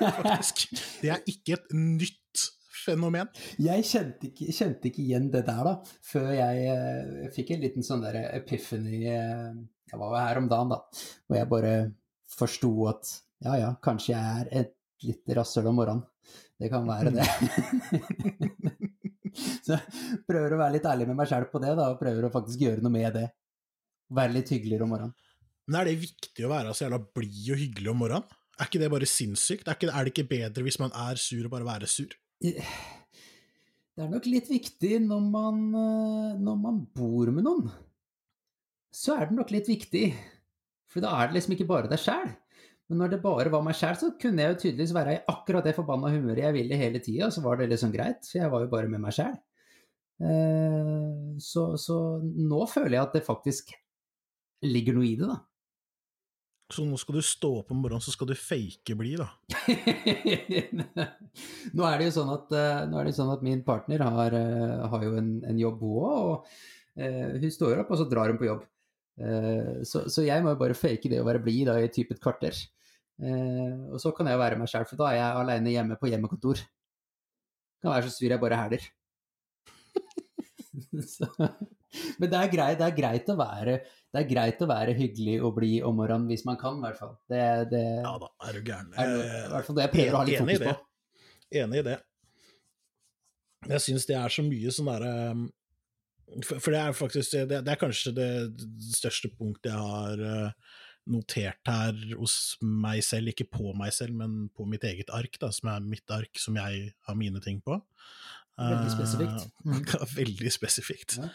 [0.00, 0.64] faktisk.
[1.04, 2.42] Det er ikke et nytt
[2.80, 3.30] fenomen.
[3.62, 5.76] Jeg kjente ikke, kjente ikke igjen det der, da,
[6.08, 10.80] før jeg fikk en liten sånn der epiphany Jeg var jo her om dagen, da,
[11.28, 11.74] hvor jeg bare
[12.32, 14.74] forsto at ja ja, kanskje jeg er et
[15.06, 16.04] litt rasshøl om morgenen.
[16.58, 17.26] Det kan være det.
[19.64, 22.26] Så jeg prøver å være litt ærlig med meg sjøl på det, da, og prøver
[22.26, 23.26] å faktisk gjøre noe med det.
[24.18, 25.14] Være litt hyggeligere om morgenen.
[25.68, 28.38] Men er det viktig å være så jævla blid og hyggelig om morgenen?
[28.58, 29.68] Er ikke det bare sinnssykt?
[29.70, 32.16] Er, er det ikke bedre hvis man er sur og bare være sur?
[32.42, 37.70] Det er nok litt viktig når man, eh, når man bor med noen.
[38.94, 40.08] Så er det nok litt viktig.
[40.90, 42.32] For da er det liksom ikke bare deg sjæl.
[42.88, 45.66] Men når det bare var meg sjæl, så kunne jeg jo tydeligvis være i akkurat
[45.66, 48.64] det forbanna humøret jeg ville hele tida, så var det liksom greit, for jeg var
[48.64, 49.36] jo bare med meg sjæl.
[51.44, 53.74] Så, så nå føler jeg at det faktisk
[54.64, 55.36] ligger noe i det, da.
[56.68, 59.30] Så nå skal du stå opp om morgenen, så skal du fake bli, da.
[61.76, 65.06] nå er det jo sånn at, eh, er sånn at min partner har, eh, har
[65.06, 66.26] jo en, en jobb, hun òg.
[66.26, 68.66] Og eh, hun står opp, og så drar hun på jobb.
[69.16, 72.20] Eh, så, så jeg må jo bare fake det å være blid i type et
[72.20, 72.60] kvarter.
[73.18, 76.10] Eh, og så kan jeg være meg sjæl, for da er jeg aleine hjemme på
[76.10, 76.62] hjemmekontor.
[77.82, 78.82] Kan være så sur jeg bare hæler.
[82.20, 83.78] Men det er, greit, det er greit å være
[84.08, 87.00] det er greit å være hyggelig og blid om morgenen hvis man kan, i hvert
[87.00, 87.14] fall.
[87.28, 87.40] Det,
[87.72, 88.92] det Ja da, er du gæren.
[88.96, 90.74] er i hvert fall det jeg prøver å ha litt fokus på.
[91.60, 91.96] Enig i det.
[93.68, 95.14] Jeg syns det er så mye sånn derre
[96.44, 98.30] for, for det er faktisk det, det er kanskje det
[98.94, 100.74] største punktet jeg har eh,
[101.10, 105.50] notert her hos meg selv, ikke på meg selv, men på mitt eget ark, da,
[105.54, 107.78] som er mitt ark, som jeg har mine ting på.
[108.58, 109.48] Veldig spesifikt.
[109.64, 111.16] Eh, veldig spesifikt.
[111.22, 111.30] Ja.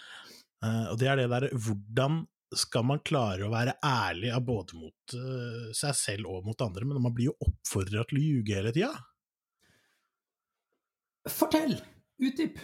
[0.63, 2.21] Uh, og det er det derre Hvordan
[2.55, 6.85] skal man klare å være ærlig av både mot uh, seg selv og mot andre,
[6.87, 8.93] men man blir jo oppfordra til å ljuge hele tida?
[11.31, 11.77] Fortell!
[12.23, 12.59] Utdyp!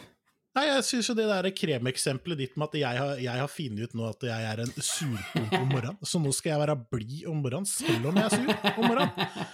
[0.60, 3.88] Nei, jeg syns jo det der kremeksempelet ditt med at jeg har, jeg har funnet
[3.88, 7.30] ut nå at jeg er en surpomp om morgenen, så nå skal jeg være blid
[7.32, 9.46] om morgenen selv om jeg er sur om morgenen.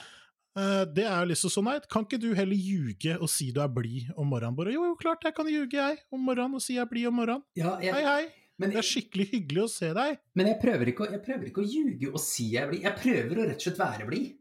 [0.55, 3.59] Eh, det er jo liksom sånn, nei, kan ikke du heller ljuge og si du
[3.59, 4.55] er blid om morgenen?
[4.57, 7.09] Bare jo, jo, klart jeg kan ljuge, jeg, om morgenen og si jeg er blid
[7.11, 7.43] om morgenen.
[7.59, 10.17] Ja, Hei, jeg, hei, men, det er skikkelig hyggelig å se deg.
[10.39, 12.87] men jeg, prøver ikke å, jeg prøver ikke å ljuge og si jeg er blid.
[12.87, 14.31] Jeg prøver å rett og slett være blid.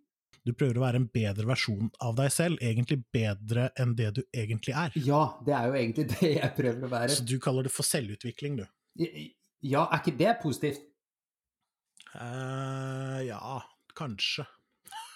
[0.44, 4.22] Du prøver å være en bedre versjon av deg selv, egentlig bedre enn det du
[4.28, 4.96] egentlig er.
[5.00, 7.14] Ja, det er jo egentlig det jeg prøver å være.
[7.16, 8.66] Så du kaller det for selvutvikling, du.
[9.64, 10.85] Ja, er ikke det positivt?
[12.14, 13.57] Uh, ja,
[13.96, 14.44] kanskje.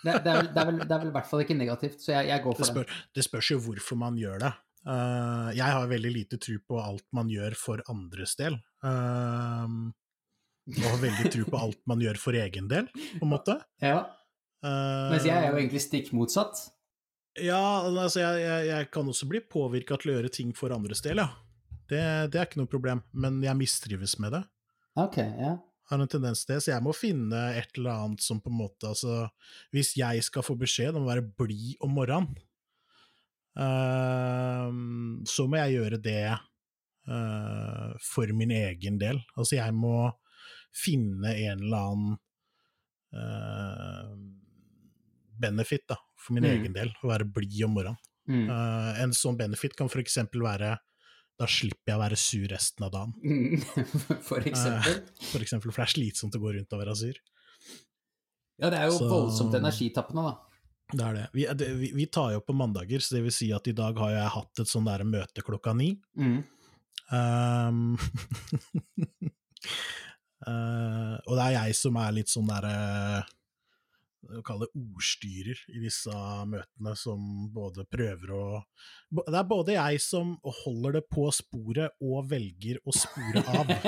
[0.02, 2.72] Det, det, er vel, i hvert fall ikke negativt, så jeg, jeg går for det.
[2.72, 4.52] spør, det spørs jo hvorfor man gjør det.
[4.88, 8.56] Uh, jeg har veldig lite tro på alt man gjør for andres del.
[8.80, 9.90] Uh,
[10.68, 13.58] og har veldig tro på alt man gjør for egen del, på en måte.
[13.84, 14.06] Ja.
[14.64, 16.64] Eh, Mens jeg er jo egentlig stikk motsatt.
[17.38, 21.02] Ja, altså jeg, jeg, jeg kan også bli påvirka til å gjøre ting for andres
[21.04, 21.30] del, ja.
[21.88, 22.00] Det,
[22.32, 24.42] det er ikke noe problem, men jeg mistrives med det.
[24.98, 25.54] Ok, ja.
[25.88, 28.58] Har en tendens til det, så jeg må finne et eller annet som på en
[28.58, 29.30] måte Altså,
[29.72, 32.34] hvis jeg skal få beskjed om å være blid om morgenen,
[33.56, 34.68] uh,
[35.24, 39.22] så må jeg gjøre det uh, for min egen del.
[39.38, 40.10] Altså, jeg må
[40.76, 42.18] finne en eller annen
[45.40, 46.50] benefit, da, for min Mm.
[46.60, 47.96] egen del, å være blid om morgenen.
[48.28, 48.48] Mm.
[48.50, 50.76] Uh, en sånn benefit kan eksempel være
[51.38, 53.62] da slipper jeg å være sur resten av dagen, Mm.
[54.28, 54.98] For eksempel.
[55.30, 57.14] for eksempel, for det er slitsomt å gå rundt og være sur.
[58.58, 60.36] Ja, det er jo Så- voldsomt energitappende, da.
[60.90, 61.26] Det er det.
[61.34, 63.96] Vi, det, vi, vi tar jo på mandager, så det vil si at i dag
[63.98, 65.92] har jeg hatt et sånn der møte klokka ni.
[66.16, 66.38] Mm.
[67.12, 67.98] Um,
[70.46, 73.22] uh, og det er jeg som er litt sånn derre å
[74.44, 76.12] kalle det ordstyrer i disse
[76.48, 77.20] møtene, som
[77.54, 78.44] både prøver å
[79.10, 83.72] Det er både jeg som holder det på sporet, og velger å spore av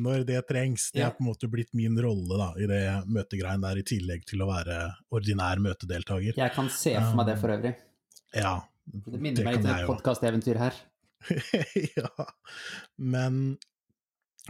[0.00, 0.90] når det trengs.
[0.94, 4.26] Det er på en måte blitt min rolle da, i det møtegreien der, i tillegg
[4.28, 4.82] til å være
[5.16, 6.36] ordinær møtedeltaker.
[6.38, 7.74] Jeg kan se for meg det for øvrig.
[8.36, 10.78] Ja, Det minner meg kan litt om et podkasteventyr her.
[11.98, 12.28] ja,
[12.96, 13.40] men,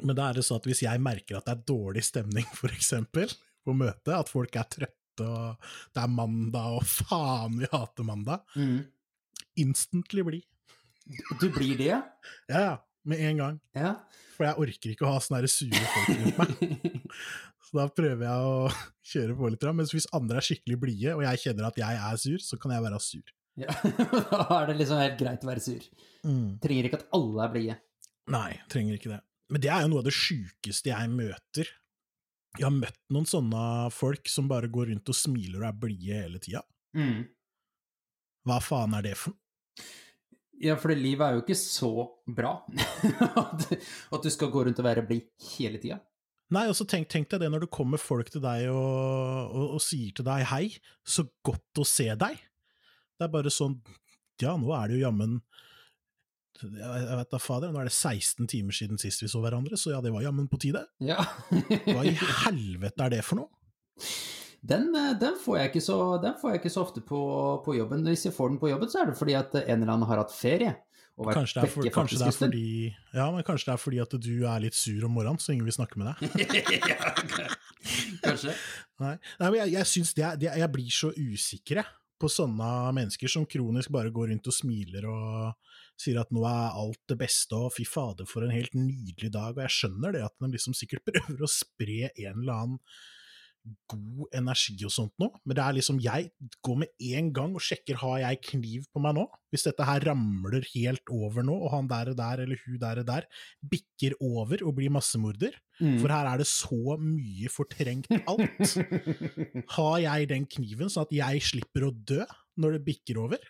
[0.02, 3.32] men da er det så at hvis jeg merker at det er dårlig stemning, eksempel,
[3.66, 5.56] på møtet, at folk er trøtte, og
[5.94, 8.86] det er mandag, og faen, vi hater mandag, Mm.
[9.60, 10.40] instantly bli.
[11.40, 12.00] Du blir det, ja?
[12.48, 13.60] Ja, med en gang.
[13.74, 13.94] Ja.
[14.36, 17.10] For jeg orker ikke å ha sånne sure folk rundt meg.
[17.70, 18.70] Så da prøver jeg å
[19.12, 19.66] kjøre på litt.
[19.78, 22.72] Mens hvis andre er skikkelig blide, og jeg kjenner at jeg er sur, så kan
[22.74, 23.34] jeg være sur.
[23.60, 23.74] ja.
[24.30, 25.84] Da er det liksom helt greit å være sur.
[26.24, 27.76] Trenger ikke at alle er blide.
[28.30, 29.20] Nei, trenger ikke det.
[29.50, 31.70] Men det er jo noe av det sjukeste jeg møter.
[32.58, 33.62] Jeg har møtt noen sånne
[33.94, 36.64] folk som bare går rundt og smiler og er blide hele tida.
[36.98, 37.28] Mm.
[38.48, 39.38] Hva faen er det for noe?
[40.60, 41.90] Ja, for livet er jo ikke så
[42.28, 42.50] bra
[43.40, 43.62] at,
[44.20, 45.96] du skal gå rundt og være blid hele tida.
[46.52, 49.76] Nei, og så tenk, tenk deg det når det kommer folk til deg og, og,
[49.78, 50.66] og sier til deg hei,
[51.06, 52.42] så godt å se deg.
[53.16, 53.78] Det er bare sånn,
[54.42, 55.38] ja, nå er det jo jammen
[56.64, 59.94] jeg vet da fader, nå er det 16 timer siden sist vi så hverandre, så
[59.94, 60.84] ja, det var jammen på tide.
[61.04, 61.22] Ja.
[61.50, 63.50] Hva i helvete er det for noe?
[64.60, 67.20] Den, eh, den, får jeg ikke så, den får jeg ikke så ofte på,
[67.64, 68.04] på jobben.
[68.04, 70.20] Hvis jeg får den på jobben, så er det fordi at en eller annen har
[70.20, 70.76] hatt ferie.
[71.20, 72.68] Kanskje det, er for, kanskje, det er fordi,
[73.12, 75.66] ja, men kanskje det er fordi at du er litt sur om morgenen, så ingen
[75.68, 76.46] vil snakke med deg.
[78.26, 78.54] kanskje.
[79.02, 82.70] Nei, Nei men jeg, jeg synes det det, jeg blir så usikker jeg, på sånne
[82.96, 87.18] mennesker som kronisk bare går rundt og smiler og sier at nå er alt det
[87.20, 90.52] beste, og fy fader for en helt nydelig dag, og jeg skjønner det at de
[90.56, 92.78] liksom sikkert prøver å spre en eller annen
[93.92, 96.30] god energi og sånt nå, men det er liksom, jeg
[96.64, 100.06] går med en gang og sjekker har jeg kniv på meg nå, hvis dette her
[100.08, 103.26] ramler helt over nå, og han der og der, eller hun der og der,
[103.60, 105.94] bikker over og blir massemorder, Mm.
[106.02, 108.72] for her er det så mye fortrengt alt.
[109.76, 112.18] Har jeg den kniven sånn at jeg slipper å dø
[112.60, 113.40] når det bikker over?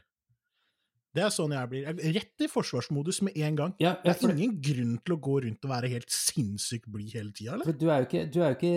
[1.11, 1.87] Det er sånn jeg blir.
[1.89, 3.73] Jeg Rett i forsvarsmodus med en gang.
[3.83, 7.11] Ja, ja, det er ingen grunn til å gå rundt og være helt sinnssykt blid
[7.17, 7.67] hele tida, eller?
[7.67, 8.71] for du er ikke, du er ikke,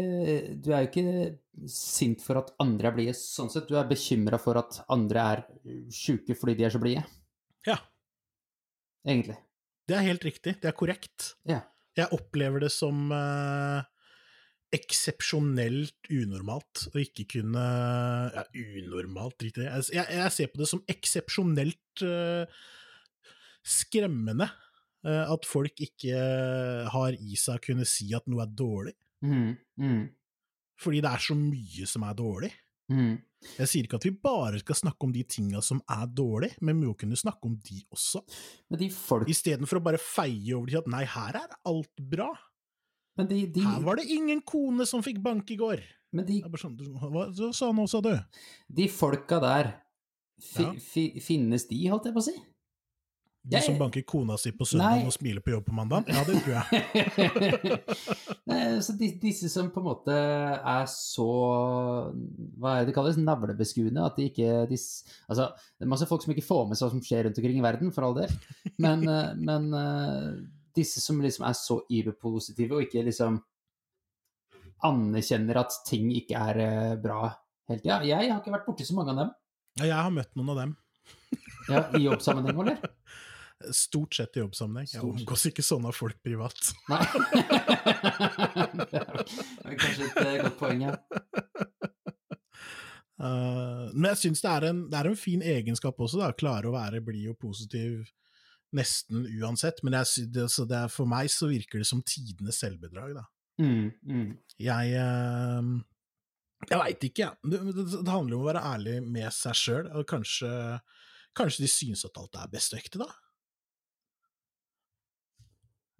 [0.65, 3.69] du er jo ikke sint for at andre er blide, sånn sett.
[3.69, 5.43] Du er bekymra for at andre er
[5.93, 7.05] sjuke fordi de er så blide,
[7.69, 7.77] Ja,
[9.05, 9.37] egentlig.
[9.87, 10.55] det er helt riktig.
[10.63, 11.35] Det er korrekt.
[11.45, 11.61] Ja.
[11.93, 13.83] Jeg opplever det som eh,
[14.73, 17.63] eksepsjonelt unormalt å ikke kunne
[18.33, 19.69] Ja, unormalt, drit i det.
[19.69, 22.63] Jeg, jeg, jeg ser på det som eksepsjonelt uh,
[23.63, 26.25] skremmende uh, at folk ikke
[26.93, 28.95] har i seg å kunne si at noe er dårlig.
[29.23, 30.01] Mm, mm,
[30.83, 32.51] Fordi det er så mye som er dårlig.
[32.91, 33.13] mm.
[33.57, 36.79] Jeg sier ikke at vi bare skal snakke om de tinga som er dårlig, men
[36.79, 38.23] vi må kunne snakke om de også.
[38.71, 42.29] Men de folk Istedenfor å bare feie over til at nei, her er alt bra.
[43.17, 45.83] Men de, de, Her var det ingen kone som fikk bank i går.
[46.13, 48.13] men de, sånn, hva sa nå, sa du?
[48.69, 49.73] de folka der
[50.41, 50.73] fi, Ja.
[50.81, 52.33] fi, Finnes de, holdt jeg på å si?
[53.45, 55.05] De Jeg- som banker kona si på søndag Nei.
[55.05, 56.05] og smiler på jobb på mandag?
[56.07, 57.79] Ja, det tror jeg.
[58.47, 61.27] Nei, så de, disse som på en måte er så
[62.57, 63.17] Hva er det det kalles?
[63.19, 64.05] Navlebeskuende?
[64.05, 64.77] At de ikke de,
[65.27, 67.59] Altså, det er masse folk som ikke får med seg hva som skjer rundt omkring
[67.59, 68.31] i verden, for all del.
[68.79, 70.29] Men, eh, men eh,
[70.75, 73.39] disse som liksom er så iberpositive og ikke liksom
[74.83, 77.27] anerkjenner at ting ikke er eh, bra
[77.69, 78.01] hele tida.
[78.07, 79.29] Jeg har ikke vært borti så mange av dem.
[79.79, 80.73] Ja, jeg har møtt noen av dem.
[81.71, 82.81] Ja, I jobbsammenheng, eller?
[83.71, 84.89] Stort sett i jobbsammenheng.
[84.91, 86.57] Jeg omgås ikke sånne folk privat.
[86.91, 86.99] Nei.
[88.75, 90.97] det er kanskje et eh, godt poeng, ja.
[93.23, 96.33] Uh, men jeg syns det, en- det er en fin egenskap også, da.
[96.35, 98.01] Klare å være blid og positiv
[98.77, 99.81] nesten uansett.
[99.85, 103.25] Men jeg, det, så det for meg så virker det som tidenes selvbedrag, da.
[103.61, 104.29] Mm, mm.
[104.65, 105.65] Jeg eh,
[106.69, 107.51] Jeg veit ikke, jeg.
[107.53, 110.49] Det, det, handler om å være ærlig med seg sjøl, kanskje,
[111.37, 113.09] kanskje de synes at alt er best og ekte, da.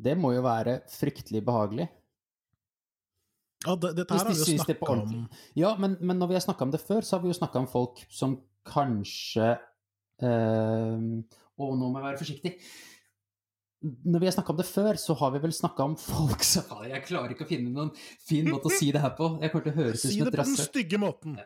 [0.03, 1.86] Det må jo være fryktelig behagelig.
[3.63, 5.27] Ja, det, dette her har vi jo snakka om.
[5.55, 7.62] Ja, men, men når vi har snakka om det før, så har vi jo snakka
[7.62, 8.36] om folk som
[8.67, 9.53] kanskje
[10.23, 11.05] eh,
[11.53, 12.53] Å, nå må jeg være forsiktig.
[13.83, 16.69] Når vi har snakka om det før, så har vi vel snakka om folk som
[16.93, 17.91] Jeg klarer ikke å finne noen
[18.23, 19.33] fin måte å si det her på.
[19.43, 21.39] Jeg kommer til å høres ut Si det på den stygge måten.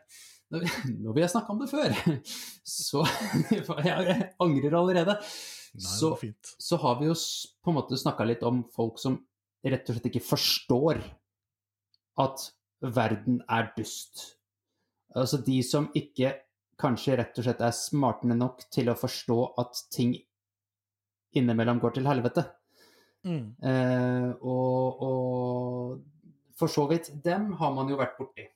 [0.53, 0.67] Når
[1.03, 1.95] når vi har snakka om det før,
[2.79, 3.03] så
[3.83, 5.17] Jeg angrer allerede.
[5.17, 6.13] Nei, Så,
[6.63, 9.19] så har vi jo på en måte snakka litt om folk som
[9.67, 11.01] rett og slett ikke forstår
[12.23, 12.47] at
[12.81, 14.23] verden er dust.
[15.17, 16.35] Altså de som ikke
[16.79, 20.13] kanskje rett og slett er smartende nok til å forstå at ting
[21.37, 22.45] innimellom går til helvete.
[23.27, 23.45] Mm.
[23.61, 28.47] Eh, og, og for så vidt, dem har man jo vært borti.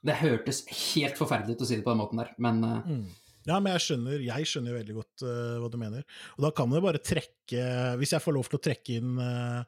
[0.00, 0.62] Det hørtes
[0.94, 3.10] helt forferdelig ut å si det på den måten der, men eh, Mm.
[3.48, 6.02] Ja, men jeg skjønner, jeg skjønner veldig godt uh, hva du mener.
[6.36, 7.62] Og da kan du bare trekke
[7.96, 9.62] Hvis jeg får lov til å trekke inn uh,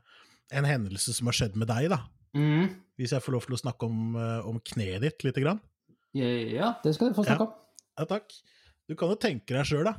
[0.53, 2.03] en hendelse som har skjedd med deg, da.
[2.37, 2.67] mm,
[3.01, 5.63] Hvis jeg får lov til å snakke om, uh, om kneet ditt lite grann.
[6.15, 7.53] Ja, det skal du få snakke om.
[7.99, 8.33] Ja, takk.
[8.89, 9.95] Du kan jo tenke deg sjøl, da.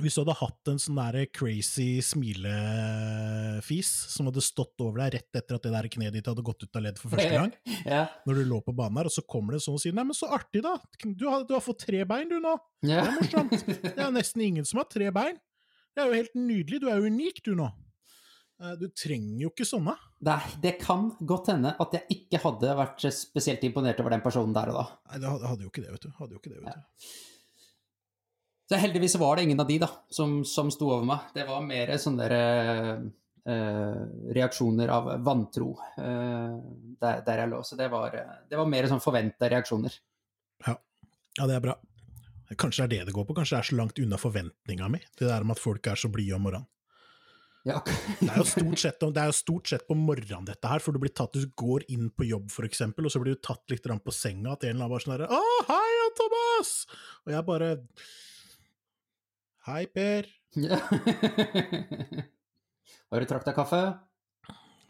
[0.00, 5.38] Hvis du hadde hatt en sånn der crazy smilefis som hadde stått over deg rett
[5.40, 7.52] etter at det der kneet ditt hadde gått ut av ledd for første gang,
[7.84, 8.04] Ja.
[8.24, 10.16] når du lå på banen her, og så kommer det sånn og sier 'nei, men
[10.16, 12.56] så artig, da, du har, du har fått tre bein, du nå'.
[12.86, 13.02] Ja.
[13.04, 13.66] Det er morsomt.
[13.98, 15.36] Det er nesten ingen som har tre bein.
[15.94, 17.68] Det er jo helt nydelig, du er jo unik, du nå.
[18.62, 19.96] Eh, Du trenger jo ikke sånne.
[20.20, 24.52] Nei, det kan godt hende at jeg ikke hadde vært spesielt imponert over den personen
[24.52, 24.84] der og da.
[25.08, 26.10] Nei, det hadde jo ikke det, vet du.
[26.18, 27.14] Hadde jo ikke det, vet du.
[28.70, 31.32] Så heldigvis var det ingen av de da, som, som sto over meg.
[31.34, 33.00] Det var mer sånne der, eh,
[33.50, 34.02] eh,
[34.36, 36.52] reaksjoner av vantro eh,
[37.00, 37.62] der, der jeg lå.
[37.66, 38.14] Så det var,
[38.46, 39.96] det var mer sånn forventa reaksjoner.
[41.40, 41.74] Ja, det er bra.
[42.60, 45.00] Kanskje det er det det går på, kanskje det er så langt unna forventninga mi,
[45.18, 46.68] det der med at folk er så blide om morgenen.
[47.68, 47.82] Ja.
[48.20, 48.44] Det er
[48.80, 51.44] sett, det er jo stort sett på morgenen dette her, for du blir tatt, du
[51.60, 54.64] går inn på jobb for eksempel, og så blir du tatt litt på senga, at
[54.64, 56.86] en eller annen bare sånn herre 'Å, hei, Thomas!'
[57.26, 57.68] Og jeg bare
[59.66, 60.30] 'Hei, Per'.
[60.56, 60.78] Ja.
[63.10, 63.82] Har du trakk deg kaffe?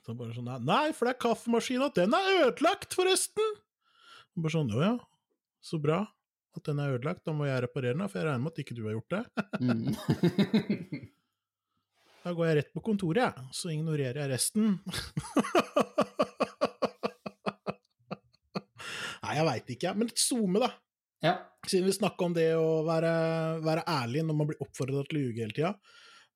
[0.07, 3.49] Så bare sånn, nei, for det er kaffemaskina, den er ødelagt, forresten!
[4.37, 4.99] Og bare sånn, å ja,
[5.61, 6.07] så bra
[6.57, 8.77] at den er ødelagt, da må jeg reparere den, for jeg regner med at ikke
[8.79, 9.25] du har gjort det.
[9.61, 9.95] Mm.
[12.21, 14.75] Da går jeg rett på kontoret, jeg, så ignorerer jeg resten.
[19.25, 20.71] Nei, jeg veit ikke, men litt SoMe, da.
[21.25, 21.35] ja.
[21.65, 23.13] Siden vi snakka om det å være,
[23.65, 25.73] være ærlig når man blir oppfordra til å ljuge hele tida.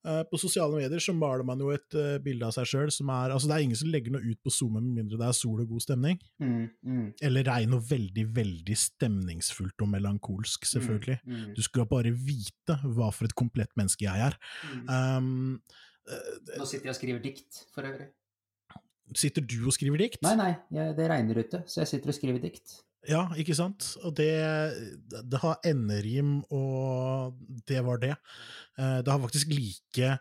[0.05, 3.09] Eh, På sosiale medier så maler man jo et eh, bilde av seg sjøl som
[3.09, 5.37] er Altså, det er ingen som legger noe ut på SoMe med mindre det er
[5.37, 6.19] sol og god stemning.
[6.43, 11.17] Mm, mm, Eller regn og veldig, veldig stemningsfullt og melankolsk, selvfølgelig.
[11.25, 14.37] Mm, Du skal bare vite hva for et komplett menneske jeg er.
[14.69, 14.85] mm.
[14.93, 15.59] Um,
[16.05, 18.11] Nå sitter jeg og skriver dikt, for øvrig.
[19.17, 20.21] sitter du og skriver dikt?
[20.21, 22.75] Nei, nei, jeg, det regner ute, så jeg sitter og skriver dikt.
[23.09, 23.91] Ja, ikke sant?
[24.03, 24.31] Og det,
[25.29, 27.35] det har enderim, og
[27.69, 28.13] det var det.
[28.79, 30.13] Eh, Det har faktisk like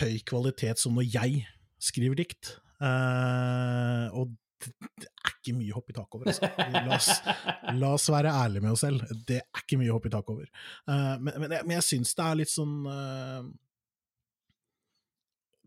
[0.00, 1.44] høy kvalitet som når jeg
[1.78, 2.56] skriver dikt.
[2.82, 4.32] Eh, Og
[4.64, 6.48] det er ikke mye hopp i taket over, altså.
[6.72, 7.08] La oss,
[7.76, 9.02] la oss være ærlige med oss selv.
[9.28, 10.48] Det er ikke mye hopp i taket over.
[10.88, 12.74] Eh, Men, men, jeg, men jeg syns det er litt sånn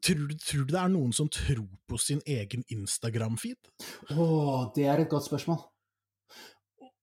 [0.08, 3.70] tror, du- tror du det er noen som tror på sin egen Instagram-feed?
[4.14, 5.60] Å, det er et godt spørsmål.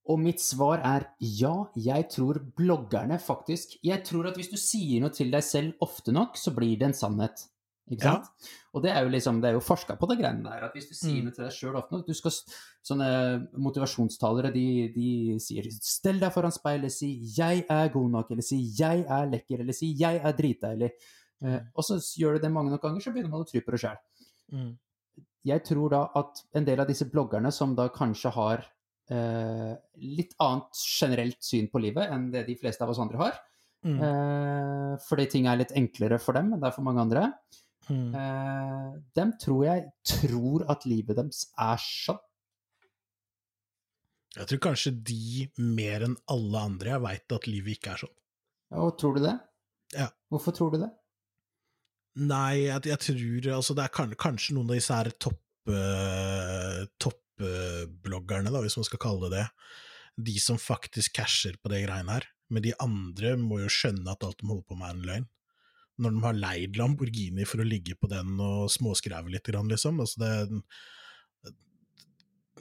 [0.06, 5.00] Og mitt svar er ja, jeg tror bloggerne faktisk Jeg tror at hvis du sier
[5.00, 7.46] noe til deg selv ofte nok, så blir det en sannhet.
[7.90, 8.12] Ikke Ja.
[8.14, 8.26] sant?
[8.74, 10.88] Og det er jo liksom, det er jo forska på det greiene der, at hvis
[10.88, 11.24] du sier Mm.
[11.24, 12.32] noe til deg sjøl ofte nok du skal,
[12.84, 18.42] Sånne motivasjonstalere, de, de sier 'stell deg foran speilet', si 'jeg er god nok', eller
[18.42, 20.90] si 'jeg er lekker', eller si 'jeg er dritdeilig'.
[21.42, 23.70] Uh, og så gjør du det mange nok ganger, så begynner man å tro på
[23.72, 23.96] det sjøl
[24.52, 24.76] Mm.
[25.44, 28.64] jeg tror da at en del av disse bloggerne som da kanskje har
[29.10, 33.40] eh, litt annet generelt syn på livet enn det de fleste av oss andre har,
[33.84, 33.98] Mm.
[34.00, 37.32] eh, fordi ting er litt enklere for dem enn det er for mange andre,
[37.90, 38.14] Mm.
[38.16, 42.18] eh, dem tror jeg tror at livet deres er sånn.
[44.34, 48.14] Jeg tror kanskje de, mer enn alle andre, jeg veit at livet ikke er sånn.
[48.72, 49.36] Og tror du det?
[49.94, 50.08] Ja.
[50.32, 50.90] Hvorfor tror du det?
[52.16, 55.38] Nei, jeg, jeg tror altså det er kanskje noen av disse her topp
[57.44, 59.46] toppbloggerne, da, hvis man skal kalle det det.
[60.30, 62.26] De som faktisk casher på det greiene her.
[62.52, 65.30] Men de andre må jo skjønne at alt de holder på med, er en løgn.
[66.04, 70.00] Når de har leid Lamborghini for å ligge på den og småskreve litt, liksom.
[70.02, 70.62] Altså det,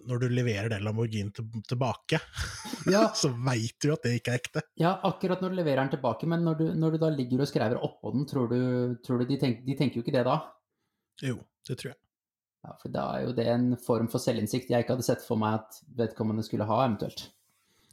[0.04, 1.32] når du leverer den Lamborghinien
[1.70, 2.20] tilbake,
[2.92, 4.66] Ja, så veit du at det ikke er ekte.
[4.82, 7.50] ja, akkurat når du leverer den tilbake, men når du, når du da ligger og
[7.50, 8.60] skrever oppå den, tror du,
[9.06, 10.40] tror du de, tenk, de tenker jo ikke det da?
[11.24, 12.00] Jo, det tror jeg.
[12.64, 15.40] Ja, for da er jo det en form for selvinnsikt jeg ikke hadde sett for
[15.40, 17.26] meg at vedkommende skulle ha, eventuelt.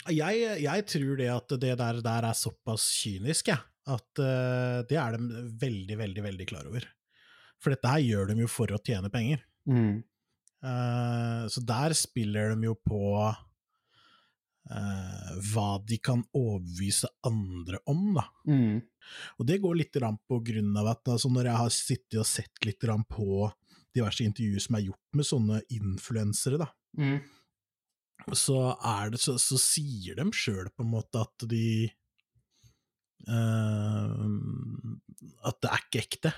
[0.08, 3.66] Jeg, jeg tror det at det der, der er såpass kynisk, jeg.
[3.90, 6.86] At uh, det er de veldig, veldig, veldig klar over.
[7.60, 9.42] For dette her gjør de jo for å tjene penger.
[9.68, 10.02] Mm.
[10.64, 13.40] Uh, så der spiller de jo på uh,
[15.50, 18.28] hva de kan overbevise andre om, da.
[18.48, 18.78] Mm.
[19.40, 22.68] Og det går litt på grunn av at altså, når jeg har sittet og sett
[22.68, 23.50] litt på
[23.96, 26.68] diverse intervjuer som er gjort med sånne influensere, da,
[26.98, 27.20] Mm.
[28.34, 31.86] så, er det, så, så sier de sjøl på en måte at de
[33.30, 34.24] uh,
[35.46, 36.32] At det er ikke ekte.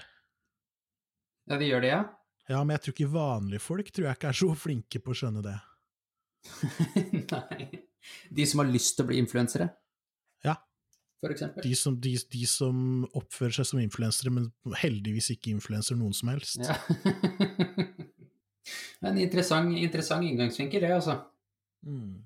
[1.50, 2.02] Ja, de gjør det, ja?
[2.50, 5.18] Ja, men jeg tror ikke vanlige folk tror jeg ikke er så flinke på å
[5.18, 5.56] skjønne det.
[7.32, 7.66] Nei.
[8.34, 9.68] De som har lyst til å bli influensere?
[10.44, 10.56] Ja.
[11.62, 14.48] De som, de, de som oppfører seg som influensere, men
[14.80, 16.58] heldigvis ikke influenser noen som helst.
[16.58, 16.74] Ja.
[19.06, 21.20] en interessant, interessant inngangsvinkel, det, altså.
[21.86, 22.24] Mm.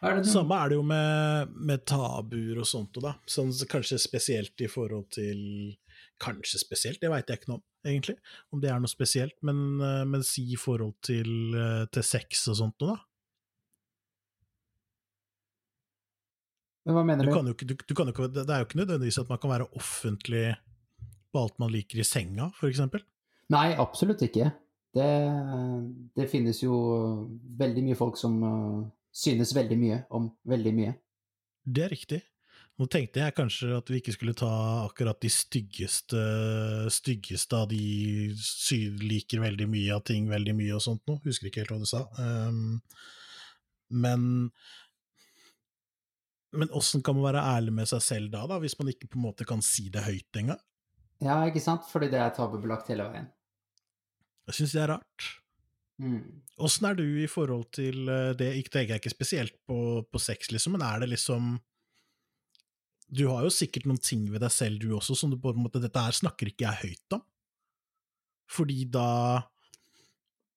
[0.00, 0.30] Er det.
[0.30, 3.12] Samme er det jo med, med tabuer og sånt, da.
[3.28, 5.76] Sånn, kanskje spesielt i forhold til
[6.18, 8.16] Kanskje spesielt, det veit jeg ikke noe om, egentlig.
[8.50, 12.48] Om det er noe spesielt, men, eh, men si i forhold til, eh, til sex
[12.50, 13.07] og sånt noe, da.
[16.88, 17.50] Men hva mener Du du?
[17.52, 20.46] ikke, du, du ikke, det er jo ikke nødvendigvis at man kan være offentlig
[21.28, 23.02] på alt man liker i senga, eksempel.
[23.52, 24.48] Nei, absolutt ikke.
[24.96, 25.08] Det,
[26.16, 26.78] det finnes jo
[27.60, 28.80] veldig mye folk som uh,
[29.12, 30.94] synes veldig mye om veldig mye.
[31.68, 32.22] Det er riktig.
[32.78, 34.48] Nå tenkte jeg kanskje at vi ikke skulle ta
[34.86, 36.24] akkurat de styggeste,
[36.94, 41.20] styggeste av de som liker veldig mye av ting veldig mye og sånt noe.
[41.26, 42.04] Husker ikke helt hva du sa.
[42.16, 42.78] Um,
[43.90, 44.28] men
[46.58, 49.20] men åssen kan man være ærlig med seg selv da, da, hvis man ikke på
[49.20, 50.60] en måte kan si det høyt engang?
[51.22, 51.86] Ja, ikke sant?
[51.90, 53.28] Fordi det er tabubelagt hele veien.
[54.48, 55.30] Jeg syns det er rart.
[55.98, 56.20] Mm.
[56.58, 58.52] Er du i forhold til eh, det?
[58.58, 61.56] Ikke tenker jeg ikke spesielt på, på sex, liksom, men er det liksom
[63.08, 65.62] Du har jo sikkert noen ting ved deg selv, du også, som du på en
[65.64, 67.24] måte Dette her snakker ikke jeg høyt om.
[68.48, 69.08] Fordi da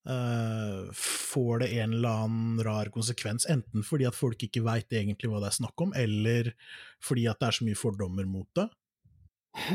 [0.04, 5.42] får det en eller annen rar konsekvens, enten fordi at folk ikke veit egentlig hva
[5.44, 6.50] det er snakk om, eller
[7.06, 8.66] fordi at det er så mye fordommer mot det.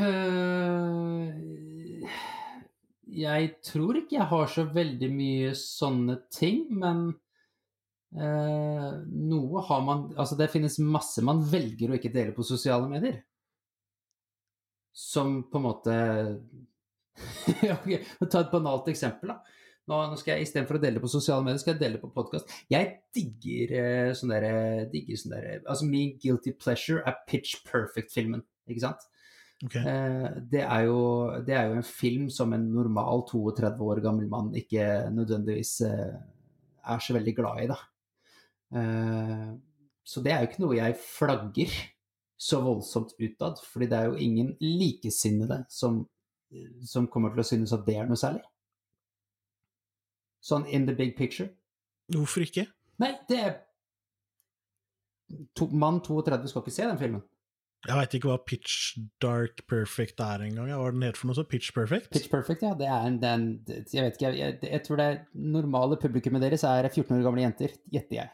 [0.01, 1.31] Eh,
[3.07, 7.05] Jeg tror ikke jeg har så veldig mye sånne ting, men
[8.17, 12.89] eh, noe har man Altså, det finnes masse man velger å ikke dele på sosiale
[12.91, 13.21] medier.
[14.97, 15.95] Som på en måte
[18.31, 19.56] Ta et banalt eksempel, da.
[19.87, 22.49] Nå, nå skal jeg Istedenfor å dele på sosiale medier, skal jeg dele på podkast.
[22.71, 28.43] Jeg digger eh, sånn derre digger sånn derre Altså, min guilty pleasure er Pitch Perfect-filmen,
[28.67, 29.05] ikke sant?
[29.63, 29.81] Okay.
[29.81, 30.97] Eh, det, er jo,
[31.47, 36.17] det er jo en film som en normal 32 år gammel mann ikke nødvendigvis eh,
[36.87, 37.79] er så veldig glad i, da.
[40.07, 41.73] Så det er jo ikke noe jeg flagger
[42.39, 46.01] så voldsomt utad, fordi det er jo ingen likesinnede som,
[46.83, 48.43] som kommer til å synes at det er noe særlig.
[50.43, 51.49] Sånn in the big picture.
[52.13, 52.67] Hvorfor ikke?
[53.01, 53.55] Nei, det er
[55.57, 57.25] to, Mann 32 skal ikke se den filmen.
[57.85, 60.71] Jeg veit ikke hva pitch dark perfect er engang.
[60.73, 61.45] Hva er den het for noe så?
[61.47, 62.09] Pitch perfect?
[62.11, 62.73] Pitch Perfect, ja.
[62.75, 63.45] Det er en, det er en
[63.93, 67.45] Jeg vet ikke, jeg, jeg, jeg tror det normale publikummet deres er 14 år gamle
[67.45, 68.33] jenter, gjetter jeg.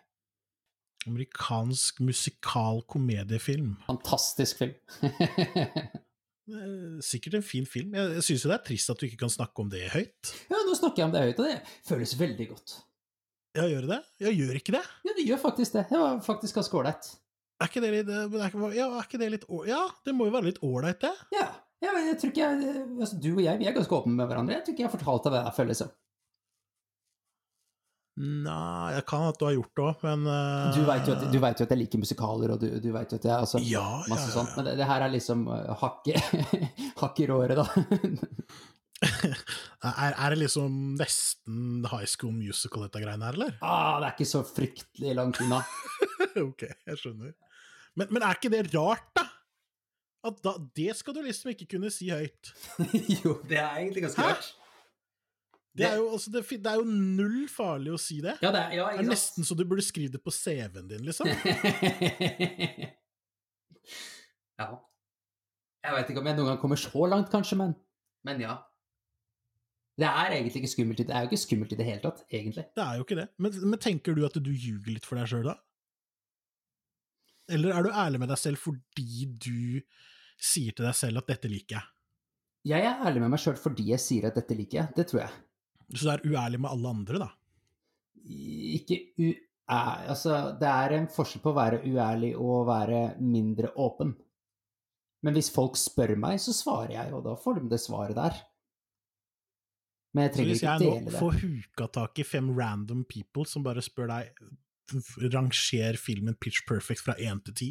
[1.04, 3.76] Amerikansk musikal komediefilm.
[3.90, 4.74] Fantastisk film.
[6.52, 7.94] Eh, Sikkert en fin film.
[7.96, 10.34] Jeg, jeg syns jo det er trist at du ikke kan snakke om det høyt.
[10.52, 12.76] ja, nå snakker jeg om det høyt, og det føles veldig godt.
[13.54, 14.82] Ja, gjør det Ja, Jeg gjør ikke det.
[15.06, 15.86] Ja, det gjør faktisk det.
[15.92, 17.12] Det var faktisk ganske ålreit.
[17.62, 20.34] Er ikke det litt eh, er Ja, er ikke det litt Ja, det må jo
[20.36, 21.14] være litt ålreit, det.
[21.38, 21.48] Ja.
[21.86, 24.58] ja, jeg tror ikke jeg, altså, Du og jeg vi er ganske åpne med hverandre.
[24.58, 25.94] Jeg tror ikke jeg har fortalt deg hva det føles som.
[28.14, 31.40] Nei, jeg kan at du har gjort det òg, men uh, Du veit jo, jo
[31.50, 34.28] at jeg liker musikaler, og du, du veit jo at jeg altså, Ja, ja, Masse
[34.28, 34.54] ja, sånt.
[34.54, 35.74] Men det, det her er liksom uh,
[37.02, 37.66] hakk i råret, da.
[39.04, 43.58] er, er det liksom nesten High School Musical, dette greiene her, eller?
[43.66, 45.64] Ah, det er ikke så fryktelig langt unna.
[46.48, 47.34] ok, jeg skjønner.
[47.98, 49.26] Men, men er ikke det rart, da?
[50.24, 52.54] At da, det skal du liksom ikke kunne si høyt.
[53.26, 54.36] jo, det er egentlig ganske Hæ?
[54.38, 54.54] rart.
[55.74, 58.36] Det er, jo, altså, det, det er jo null farlig å si det.
[58.44, 61.02] Ja, det er, ja, Det er nesten så du burde skrive det på CV-en din,
[61.08, 61.28] liksom.
[64.62, 64.68] ja.
[65.84, 67.74] Jeg veit ikke om jeg noen gang kommer så langt, kanskje, men,
[68.28, 68.60] men ja.
[69.98, 71.02] Det er egentlig ikke skummelt.
[71.06, 72.66] Det er jo ikke skummelt i det hele tatt, egentlig.
[72.78, 73.28] Det er jo ikke det.
[73.42, 75.58] Men, men tenker du at du ljuger litt for deg sjøl, da?
[77.54, 79.82] Eller er du ærlig med deg selv fordi du
[80.40, 81.90] sier til deg selv at 'dette liker jeg'?
[82.72, 84.94] Jeg er ærlig med meg sjøl fordi jeg sier at dette liker jeg.
[84.96, 85.34] Det tror jeg.
[85.94, 87.32] Så du er uærlig med alle andre, da?
[88.78, 89.34] Ikke u...
[89.74, 94.12] Altså, det er en forskjell på å være uærlig og å være mindre åpen.
[95.24, 98.42] Men hvis folk spør meg, så svarer jeg, og da får de det svaret der.
[100.14, 103.06] Men jeg trenger ikke Så trenger hvis jeg nå får huka tak i fem random
[103.10, 104.44] people som bare spør deg
[105.34, 107.70] ranger filmen Pitch Perfect fra én til ti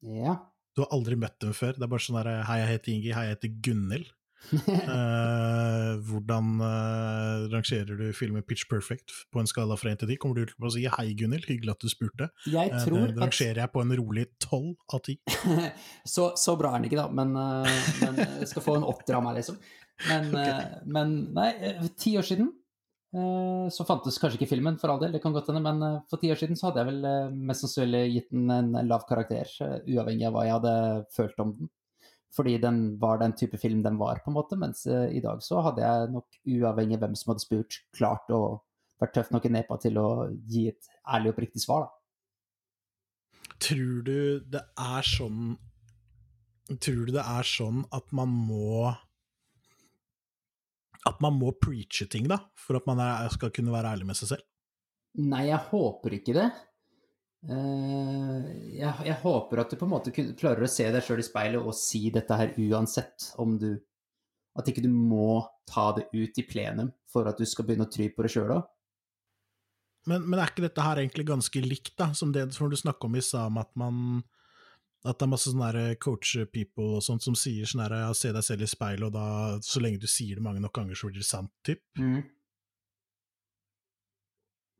[0.00, 0.38] Ja.
[0.74, 1.76] Du har aldri møtt dem før.
[1.76, 3.10] Det er bare sånn der Hei, jeg heter Ingi.
[3.14, 4.08] Hei, jeg heter Gunhild.
[4.94, 10.18] Eh, hvordan uh, rangerer du filmen Pitch Perfect på en skala fra 1 til 10?
[10.22, 12.28] Kommer du til å si hei, Gunhild, hyggelig at du spurte?
[12.50, 15.16] Jeg Eh, tror uh, det rangerer jeg på en rolig 12 av 10.
[16.14, 19.24] så, så bra er den ikke, da, men, men jeg skal få en åtter av
[19.26, 19.58] meg, liksom.
[20.10, 20.62] Men, eh,
[20.96, 21.48] men nei,
[22.00, 22.52] ti år siden
[23.70, 26.32] så fantes kanskje ikke filmen, for all del, det kan godt hende, men for ti
[26.34, 29.46] år siden så hadde jeg vel mest sannsynlig gitt den en lav karakter,
[29.86, 30.72] uavhengig av hva jeg hadde
[31.14, 31.70] følt om den.
[32.34, 35.42] Fordi den var den type film den var, på en måte, mens uh, i dag
[35.44, 38.40] så hadde jeg nok, uavhengig av hvem som hadde spurt, klart å
[39.02, 40.08] vært tøff nok i nepa til å
[40.50, 42.00] gi et ærlig og oppriktig svar, da.
[43.64, 44.18] Tror du
[44.50, 45.54] det er sånn
[46.82, 48.88] Tror du det er sånn at man må
[51.08, 54.18] At man må preache ting, da, for at man er, skal kunne være ærlig med
[54.18, 54.46] seg selv?
[55.20, 56.48] Nei, jeg håper ikke det.
[57.44, 58.44] Eh,
[58.78, 61.60] jeg, jeg håper at du på en måte klarer å se deg sjøl i speilet
[61.60, 63.74] og si dette her uansett om du
[64.56, 67.90] At ikke du må ta det ut i plenum for at du skal begynne å
[67.90, 68.68] try på det sjøl òg.
[70.06, 73.08] Men, men er ikke dette her egentlig ganske likt, da, som det som du snakka
[73.08, 74.22] om i stad, om at man
[75.04, 78.64] at det er masse sånne coach-people og sånt som sier sånn her, se deg selv
[78.64, 79.26] i speilet, og da,
[79.64, 81.82] så lenge du sier det mange nok ganger, så blir det sant, typ.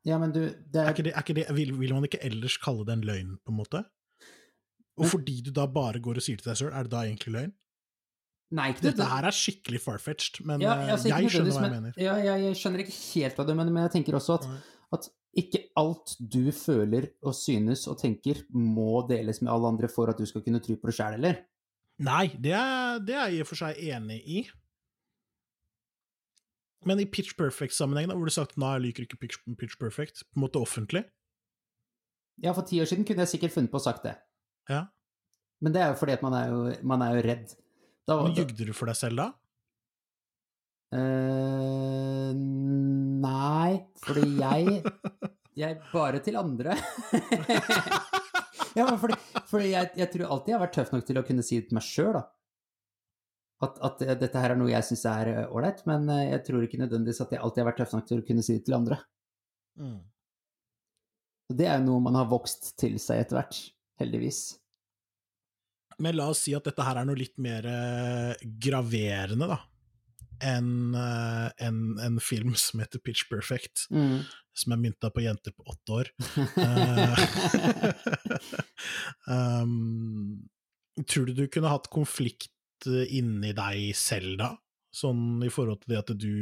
[0.04, 2.20] Ja, men du det Er er, ikke det, er ikke det, vil, vil man ikke
[2.24, 3.84] ellers kalle det en løgn, på en måte?
[4.98, 7.02] Og Men- fordi du da bare går og sier til deg sjøl, er det da
[7.08, 7.52] egentlig løgn?
[8.54, 11.72] Nei, ikke Dette her er skikkelig farfetched, men ja, eh, altså, jeg skjønner hva jeg
[11.72, 11.94] mener.
[11.98, 14.44] Ja, jeg, jeg skjønner ikke helt hva du mener, men jeg tenker også at,
[14.94, 20.12] at ikke alt du føler og synes og tenker, må deles med alle andre for
[20.12, 21.40] at du skal kunne tro på det sjæl, eller?
[22.04, 24.44] Nei, det er, det er jeg i og for seg enig i.
[26.88, 30.24] Men i Pitch Perfect-sammenheng, hvor du sagt at nei, jeg liker ikke Pitch, pitch Perfect,
[30.30, 31.04] på en måte offentlig
[32.42, 34.16] Ja, for ti år siden kunne jeg sikkert funnet på å sagt det.
[34.70, 34.86] Ja.
[35.62, 37.54] Men det er jo fordi at man er jo, man er jo redd.
[38.04, 39.28] Da, Men jugde du for deg selv da?
[40.94, 43.70] Uh, nei,
[44.02, 44.82] fordi jeg
[45.54, 46.74] Jeg bare til andre.
[48.78, 51.22] ja, men fordi, fordi jeg, jeg tror alltid jeg har vært tøff nok til å
[51.28, 52.24] kunne si det til meg sjøl, da.
[53.62, 56.64] At, at dette her er noe jeg syns er eh, ålreit, men eh, jeg tror
[56.66, 58.74] ikke nødvendigvis at jeg alltid har vært tøff nok til å kunne si det til
[58.76, 58.96] andre.
[59.80, 60.00] Mm.
[61.50, 63.56] Og det er jo noe man har vokst til seg etter hvert,
[64.02, 64.40] heldigvis.
[66.02, 68.34] Men la oss si at dette her er noe litt mer eh,
[68.66, 69.58] graverende, da,
[70.44, 74.24] enn en, en film som heter Pitch Perfect, Mm.
[74.54, 76.06] som er mynta på jenter på åtte år.
[79.26, 80.44] Um,
[81.08, 82.50] tror du du kunne hatt konflikt
[82.90, 84.50] eh, inni deg selv da?
[84.94, 86.34] Sånn i forhold til det at du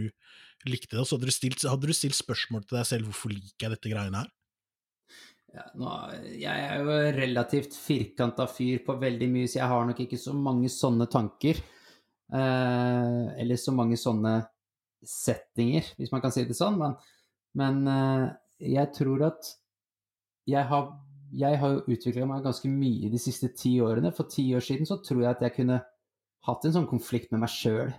[0.69, 3.67] likte det, så hadde du stilt, hadde du stilt spørsmål til deg selv hvorfor liker
[3.67, 4.31] jeg dette greiene her?
[5.53, 5.89] Ja, nå,
[6.41, 10.33] jeg er jo relativt firkanta fyr på veldig mye, så jeg har nok ikke så
[10.37, 11.61] mange sånne tanker.
[12.33, 14.39] Eh, eller så mange sånne
[15.05, 16.79] settinger, hvis man kan si det sånn.
[16.81, 16.97] Men,
[17.59, 18.27] men eh,
[18.79, 19.51] jeg tror at
[20.49, 20.89] jeg har,
[21.37, 24.15] jeg har utvikla meg ganske mye de siste ti årene.
[24.17, 25.83] For ti år siden så tror jeg at jeg kunne
[26.49, 27.93] hatt en sånn konflikt med meg sjøl.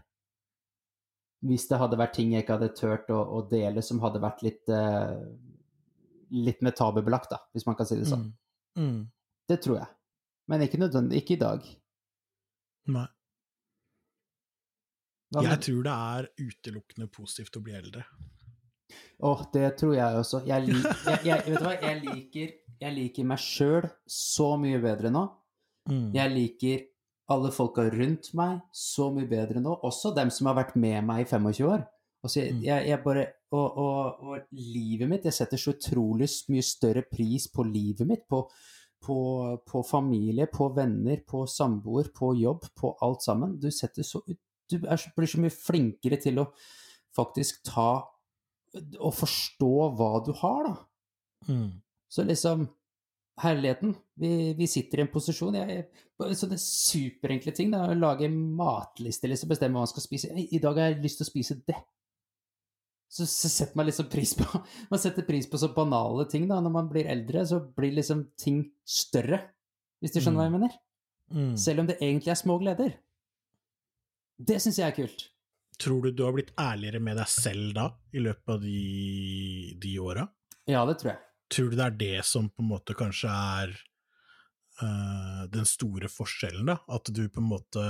[1.43, 4.43] Hvis det hadde vært ting jeg ikke hadde turt å, å dele som hadde vært
[4.45, 5.19] litt uh,
[6.33, 8.29] litt mer tabubelagt, da, hvis man kan si det sånn.
[8.77, 8.85] Mm.
[8.85, 9.01] Mm.
[9.49, 9.89] Det tror jeg.
[10.49, 11.67] Men ikke nødvendig, ikke i dag.
[12.93, 13.07] Nei.
[15.33, 18.03] Jeg tror det er utelukkende positivt å bli eldre.
[19.25, 20.43] Åh, det tror jeg også.
[20.45, 21.75] Jeg, lik, jeg, jeg, vet du hva?
[21.81, 22.51] jeg liker,
[22.83, 25.23] jeg liker meg sjøl så mye bedre nå.
[25.89, 26.09] Mm.
[26.15, 26.83] Jeg liker
[27.31, 31.23] alle folka rundt meg så mye bedre nå, også dem som har vært med meg
[31.23, 31.85] i 25 år.
[32.23, 37.03] Altså, jeg, jeg, bare, og, og, og livet mitt Jeg setter så utrolig mye større
[37.03, 38.45] pris på livet mitt, på,
[39.03, 39.17] på,
[39.67, 43.57] på familie, på venner, på samboer, på jobb, på alt sammen.
[43.59, 46.47] Du, så, du er, blir så mye flinkere til å
[47.13, 47.89] faktisk ta
[48.73, 51.51] og forstå hva du har, da.
[51.51, 51.69] Mm.
[52.09, 52.65] Så liksom
[53.41, 53.95] Herligheten.
[54.19, 55.87] Vi, vi sitter i en posisjon jeg,
[56.37, 57.71] Sånne superenkle ting.
[57.73, 60.29] da, å Lage matliste, liksom, bestemme hva man skal spise.
[60.37, 61.79] I, dag har jeg lyst til å spise det.
[63.13, 64.45] Så, så setter man liksom pris på
[64.91, 66.61] Man setter pris på så banale ting, da.
[66.63, 69.41] Når man blir eldre, så blir liksom ting større.
[70.01, 70.79] Hvis du skjønner hva jeg mener?
[71.33, 71.53] Mm.
[71.57, 72.97] Selv om det egentlig er små gleder.
[74.37, 75.29] Det syns jeg er kult.
[75.81, 78.79] Tror du du har blitt ærligere med deg selv da, i løpet av de,
[79.81, 80.25] de åra?
[80.69, 81.21] Ja, det tror jeg.
[81.53, 83.75] Tror du det er det som på en måte kanskje er
[84.81, 86.79] uh, den store forskjellen, da?
[86.89, 87.85] At du på en måte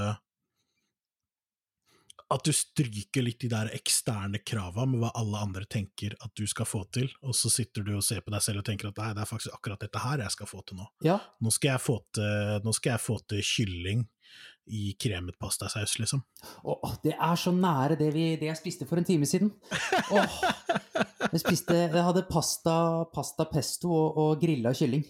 [2.33, 6.47] At du stryker litt de der eksterne krava med hva alle andre tenker at du
[6.49, 8.99] skal få til, og så sitter du og ser på deg selv og tenker at
[8.99, 10.87] nei, det er faktisk akkurat dette her jeg skal få til nå.
[11.05, 14.07] Ja, Nå skal jeg få til, nå skal jeg få til kylling
[14.65, 16.21] i kremet pastasaus, liksom.
[16.63, 19.51] Åh, det er så nære det, vi, det jeg spiste for en time siden.
[20.13, 20.37] Åh,
[21.31, 22.77] jeg, spiste, jeg hadde pasta,
[23.13, 25.03] pasta pesto og, og grilla kylling.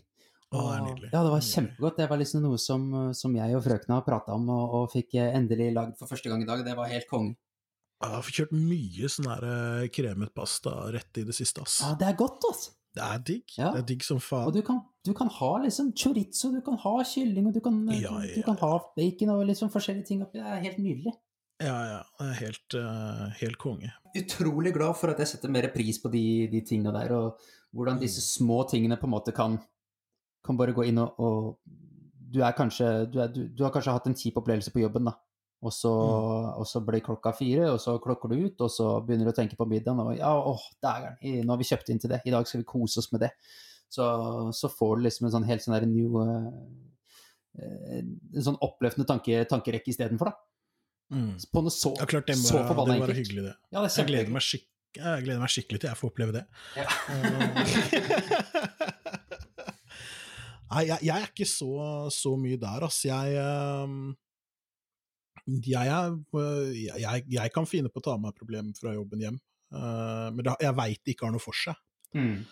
[0.53, 1.11] Åh, det er nydelig.
[1.13, 2.01] Ja, det var kjempegodt.
[2.01, 5.17] Det var liksom noe som, som jeg og frøkna har prata om, og, og fikk
[5.17, 6.61] eh, endelig lagd for første gang i dag.
[6.65, 7.35] Det var helt konge.
[8.03, 11.79] Jeg har kjørt mye sånn her eh, kremet pasta rett i det siste, ass.
[11.85, 12.71] Ja, det er godt, ass!
[12.93, 13.55] Det er digg.
[13.57, 13.71] Ja.
[13.73, 14.49] Det er digg som faen.
[14.49, 17.81] Og du kan, du kan ha liksom chorizo, du kan ha kylling, og du kan,
[17.91, 20.39] Ja, du, ja, du kan ha bacon og liksom forskjellige ting oppi.
[20.39, 21.13] Det er helt nydelig.
[21.63, 21.99] Ja, ja.
[22.19, 23.91] Det er helt, uh, helt konge.
[24.15, 27.39] utrolig glad for at jeg setter mer pris på de, de tingene der, og
[27.73, 29.57] hvordan disse små tingene på en måte kan,
[30.45, 31.57] kan bare gå inn og, og
[32.33, 35.09] du, er kanskje, du, er, du, du har kanskje hatt en kjip opplevelse på jobben,
[35.09, 35.17] da.
[35.63, 39.29] Og så, og så blir klokka fire, og så klokker du ut, og så begynner
[39.29, 40.01] du å tenke på middagen.
[40.03, 42.67] Og ja, åh, dægeren, nå har vi kjøpt inn til det, i dag skal vi
[42.67, 43.31] kose oss med det.
[43.93, 44.05] Så,
[44.57, 46.47] så får du liksom en sånn helt sånn der new eh,
[47.61, 50.35] eh, En sånn oppløftende tanke, tankerekke istedenfor, da.
[51.13, 51.33] Mm.
[51.53, 53.19] På noe så, Ja, klart, det må, så forbanna enkelt.
[53.19, 53.55] hyggelig, det.
[53.69, 56.43] Ja, det Jeg gleder, meg skikk jeg gleder meg skikkelig til jeg får oppleve det.
[60.73, 61.71] Nei, jeg, jeg er ikke så,
[62.13, 62.99] så mye der, ass.
[63.05, 63.27] Jeg,
[66.77, 69.37] jeg, jeg, kan finne på å ta med meg problemer fra jobben hjem,
[69.73, 71.75] eh, men det, jeg veit det ikke har noe for seg.
[72.13, 72.45] Mm.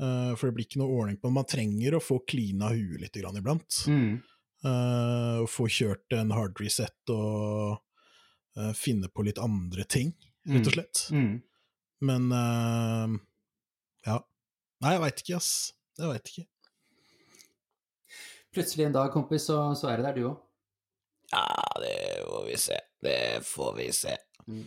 [0.00, 1.36] Eh, for det blir ikke noe ordning på det.
[1.36, 3.82] Man trenger å få klina huet litt grann iblant.
[3.90, 4.20] Mm.
[4.60, 7.78] Uh, og få kjørt en hard reset og
[8.60, 10.10] uh, finne på litt andre ting,
[10.44, 11.00] rett og slett.
[11.16, 11.38] Mm.
[12.04, 13.14] Men eh,
[14.08, 14.18] ja.
[14.80, 15.50] Nei, jeg veit ikke, ass.
[16.00, 16.46] Jeg veit ikke.
[18.56, 20.38] Plutselig en dag, kompis, så, så er det der, du òg.
[21.30, 21.44] Ja,
[21.84, 21.96] det
[22.26, 22.78] får vi se.
[23.04, 24.16] Det får vi se.
[24.48, 24.64] Nei,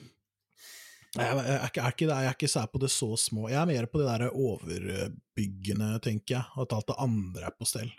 [1.14, 3.46] Jeg, jeg, er ikke, er ikke, jeg er ikke sær på det så små.
[3.52, 6.46] Jeg er mer på det der overbyggende, tenker jeg.
[6.64, 7.92] At alt det andre er på stell.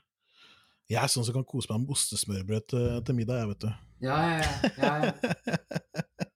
[0.91, 3.71] Jeg er sånn som kan kose meg med ostesmørbrød til, til middag, jeg, vet du.
[4.05, 4.73] Ja, ja, ja.
[4.83, 5.13] ja, ja.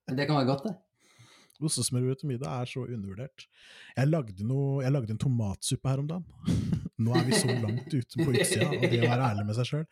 [0.07, 0.73] Men det kan være godt, det.
[1.67, 3.45] Ostesmørbrød til middag er så undervurdert.
[3.99, 6.57] Jeg lagde, noe, jeg lagde en tomatsuppe her om dagen.
[7.03, 9.67] Nå er vi så langt ute på utsida og det å være ærlig med seg
[9.69, 9.85] sjøl.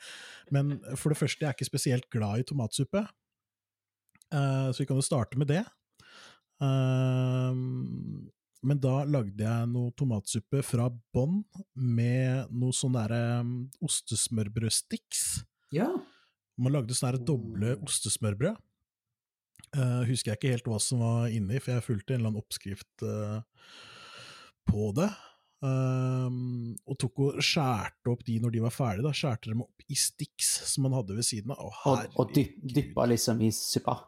[0.56, 3.04] Men for det første, jeg er ikke spesielt glad i tomatsuppe,
[4.34, 5.64] Eh, så vi kan jo starte med det.
[6.64, 7.64] Eh,
[8.68, 11.41] men da lagde jeg noe tomatsuppe fra bånn
[11.78, 13.51] med noe sånn derre um,
[13.86, 15.26] ostesmørbrødsticks.
[15.76, 15.91] Ja.
[16.58, 18.58] Man lagde sånne der doble ostesmørbrød.
[19.76, 22.41] Uh, husker jeg ikke helt hva som var inni, for jeg fulgte en eller annen
[22.41, 23.39] oppskrift uh,
[24.68, 25.10] på det.
[25.58, 29.05] Um, og tok og skjærte opp de når de var ferdige.
[29.05, 31.62] da, Skjærte dem opp i sticks som man hadde ved siden av.
[31.62, 33.99] Å, Og, og dyppa liksom i suppa.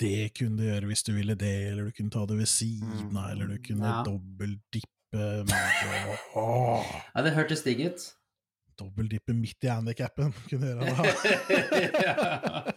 [0.00, 3.16] Det kunne du gjøre hvis du ville det, eller du kunne ta det ved siden
[3.16, 4.02] av, eller du kunne Ja.
[4.04, 4.92] dobbeltdippe
[6.36, 8.02] Ja, det hørtes digg ut.
[8.76, 12.74] Dobbeltdippe midt i handikappen, kunne gjøre det.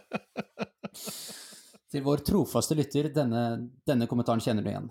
[1.90, 3.42] Til vår trofaste lytter, denne,
[3.88, 4.88] denne kommentaren kjenner du igjen.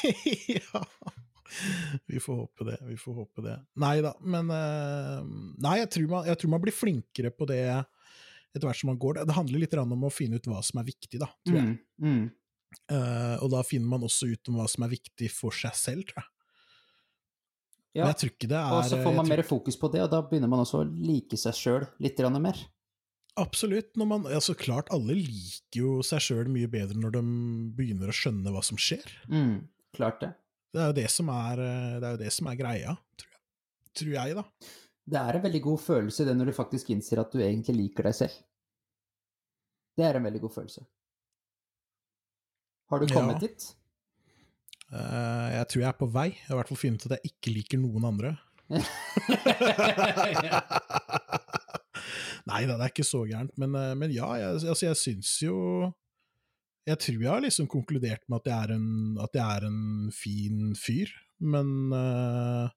[0.60, 0.82] ja.
[2.06, 3.56] Vi får håpe det, vi får håpe det.
[3.82, 5.24] Nei da, men eh,
[5.66, 7.62] Nei, jeg tror, man, jeg tror man blir flinkere på det
[8.54, 9.22] etter hvert som man går.
[9.28, 11.78] Det handler litt om å finne ut hva som er viktig, da, tror jeg.
[12.02, 12.28] Mm, mm.
[12.90, 16.04] Uh, og da finner man også ut om hva som er viktig for seg selv,
[16.10, 16.30] tror jeg.
[17.90, 18.04] Ja.
[18.04, 20.12] Men jeg tror ikke det er Og så får man mer fokus på det, og
[20.12, 22.60] da begynner man også å like seg sjøl litt mer.
[23.40, 23.96] Absolutt.
[23.98, 27.24] Når man, altså klart, alle liker jo seg sjøl mye bedre når de
[27.78, 29.06] begynner å skjønne hva som skjer.
[29.30, 30.32] Mm, klart det.
[30.70, 33.42] Det er jo det som er, eh, det er, det som er greia, tror jeg.
[34.00, 34.44] Tror jeg, da.
[35.10, 38.06] Det er en veldig god følelse det når du faktisk innser at du egentlig liker
[38.06, 38.36] deg selv.
[39.98, 40.84] Det er en veldig god følelse.
[42.90, 43.14] Har du Ja.
[43.14, 43.66] kommet dit?
[44.90, 46.28] Uh, jeg tror jeg er på vei.
[46.34, 48.32] Jeg har i hvert fall funnet at jeg ikke liker noen andre.
[52.50, 55.32] Nei da, det er ikke så gærent, men, eh, men ja, jeg, altså, jeg syns
[55.44, 55.56] jo
[56.88, 58.86] Jeg tror jeg har liksom konkludert med at jeg er en,
[59.20, 62.70] at jeg er en fin fyr, men eh,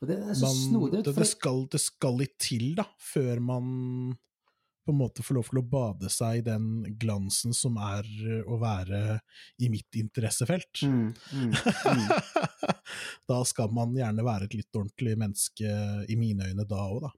[0.00, 1.02] Og det er så man, snodig.
[1.04, 3.68] det, det, skal, det skal litt til, da, før man
[4.88, 8.40] på en måte får lov til å bade seg i den glansen som er eh,
[8.48, 9.18] å være
[9.60, 10.80] i mitt interessefelt.
[10.88, 12.06] Mm, mm, mm.
[13.30, 15.74] da skal man gjerne være et litt ordentlig menneske
[16.08, 17.12] i mine øyne da òg, da.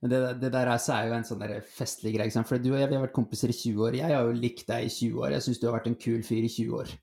[0.00, 2.44] Men det, det der er, er jo en sånn festlig greie.
[2.48, 3.98] For du og jeg vi har vært kompiser i 20 år.
[4.00, 5.34] Jeg har jo likt deg i 20 år.
[5.36, 6.94] Jeg syns du har vært en kul fyr i 20 år.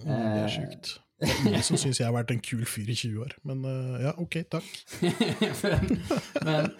[0.00, 0.54] Mm, Det er Eh.
[0.56, 0.96] sjukt.
[0.98, 4.02] Er ingen som syns jeg har vært en kul fyr i 20 år, men eh,
[4.04, 4.66] ja, ok, takk.
[5.64, 5.86] men,
[6.44, 6.70] men,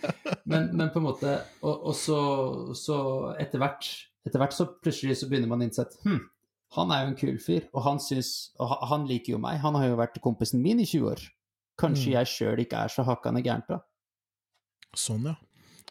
[0.45, 1.33] men, men på en måte
[1.63, 2.19] Og, og så,
[2.77, 2.99] så
[3.41, 3.89] etter hvert
[4.27, 6.19] etter hvert så plutselig så begynner man å innse at hm,
[6.75, 9.61] han er jo en kul fyr, og han, syns, og han liker jo meg.
[9.63, 11.23] Han har jo vært kompisen min i 20 år.
[11.79, 12.15] Kanskje Mm.
[12.17, 13.79] jeg sjøl ikke er så hakkande gærent, da.
[14.99, 15.37] Sånn, ja.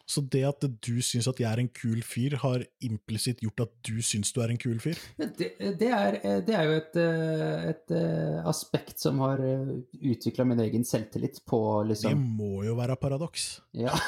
[0.06, 3.72] Så det at du syns at jeg er en kul fyr, har implisitt gjort at
[3.88, 4.94] du syns du er en kul fyr?
[5.18, 5.48] Det,
[5.80, 10.84] det, er, det er jo et, eh, et eh, aspekt som har utvikla min egen
[10.86, 11.58] selvtillit på
[11.90, 13.42] liksom Det må jo være paradoks.
[13.74, 13.90] Ja.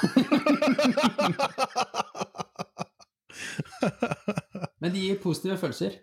[4.78, 5.98] Men det gir positive følelser.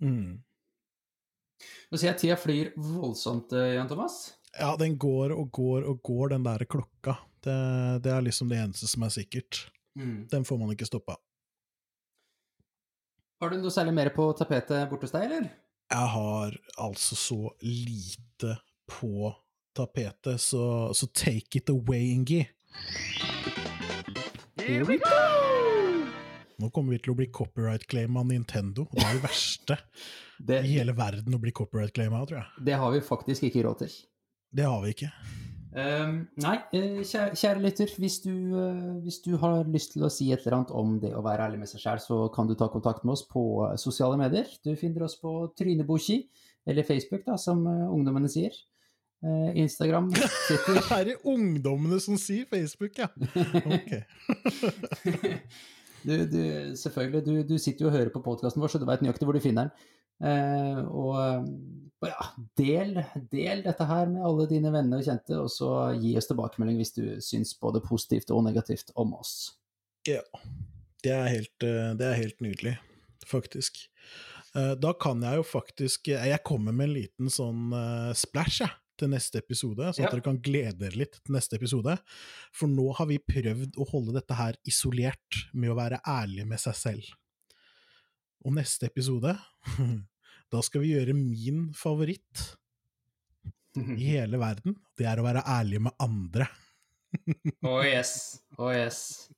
[0.00, 0.40] mm.
[1.92, 4.14] Nå ser jeg tida flyr voldsomt, eh, Jan Thomas.
[4.54, 7.12] Ja, den går og går og går, den der klokka.
[7.44, 7.56] Det,
[8.04, 9.66] det er liksom det eneste som er sikkert.
[10.32, 11.18] Den får man ikke stoppa.
[13.42, 15.48] Har du noe særlig mer på tapetet borte hos deg, eller?
[15.92, 18.56] Jeg har altså så lite
[18.88, 19.28] på
[19.76, 20.64] tapetet, så,
[20.96, 22.40] så take it away, Ingi.
[24.64, 25.20] Here we go!
[26.62, 28.86] Nå kommer vi til å bli copyright-claima av Nintendo.
[28.94, 29.76] Det er det verste
[30.38, 32.64] Det, i hele verden å bli copyright-claima, tror jeg.
[32.70, 33.96] det har vi faktisk ikke råd til.
[34.54, 35.10] Det har vi ikke.
[35.74, 40.10] Ehm, nei, eh, kjære, kjære lytter, hvis du, eh, hvis du har lyst til å
[40.12, 42.54] si et eller annet om det å være ærlig med seg sjæl, så kan du
[42.54, 44.46] ta kontakt med oss på eh, sosiale medier.
[44.62, 46.20] Du finner oss på Tryneboki,
[46.66, 48.54] eller Facebook, da, som ungdommene sier.
[49.24, 50.10] Instagram,
[50.46, 53.08] Twitter Er det ungdommene som sier Facebook, ja?
[53.64, 53.94] Ok.
[56.04, 56.42] du, du,
[56.76, 59.36] selvfølgelig, du, du sitter jo og hører på podkasten vår, så du veit nøyaktig hvor
[59.36, 59.88] du finner den.
[60.22, 60.80] Eh,
[62.02, 62.26] og ja,
[62.58, 62.98] del,
[63.32, 65.68] del dette her med alle dine venner og kjente, og så
[66.00, 69.54] gi oss tilbakemelding hvis du syns både positivt og negativt om oss.
[70.08, 70.20] Ja.
[71.04, 72.78] Det er helt, eh, det er helt nydelig,
[73.28, 73.86] faktisk.
[74.54, 77.72] Eh, Da kan jeg jo faktisk eh, Jeg kommer med en liten sånn
[78.14, 78.70] splash, jeg.
[78.96, 80.10] Til neste episode, så Ja.
[80.12, 81.96] dere kan glede dere litt til neste episode.
[82.54, 86.60] For nå har vi prøvd å holde dette her isolert med å være ærlig med
[86.62, 87.08] seg selv.
[88.46, 89.34] Og neste episode,
[90.54, 92.44] da skal vi gjøre min favoritt
[93.74, 94.76] i hele verden.
[94.94, 96.48] Det er å være ærlig med andre.
[97.62, 98.42] Oh yes.
[98.58, 99.28] Oh yes.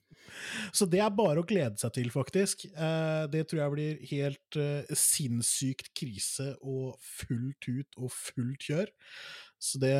[0.74, 2.66] Så det er bare å glede seg til, faktisk.
[2.68, 8.92] Eh, det tror jeg blir helt eh, sinnssykt krise og fullt ut og fullt kjør.
[9.56, 9.94] Så det,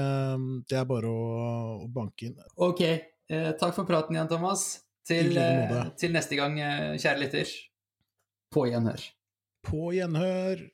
[0.69, 1.29] det er bare å,
[1.87, 2.37] å banke inn.
[2.61, 4.69] Ok, eh, takk for praten, Jan Thomas.
[5.07, 5.37] Til,
[5.95, 6.57] til neste gang,
[6.99, 7.51] kjære lytter.
[8.51, 9.05] På gjenhør.
[9.63, 10.65] På gjenhør!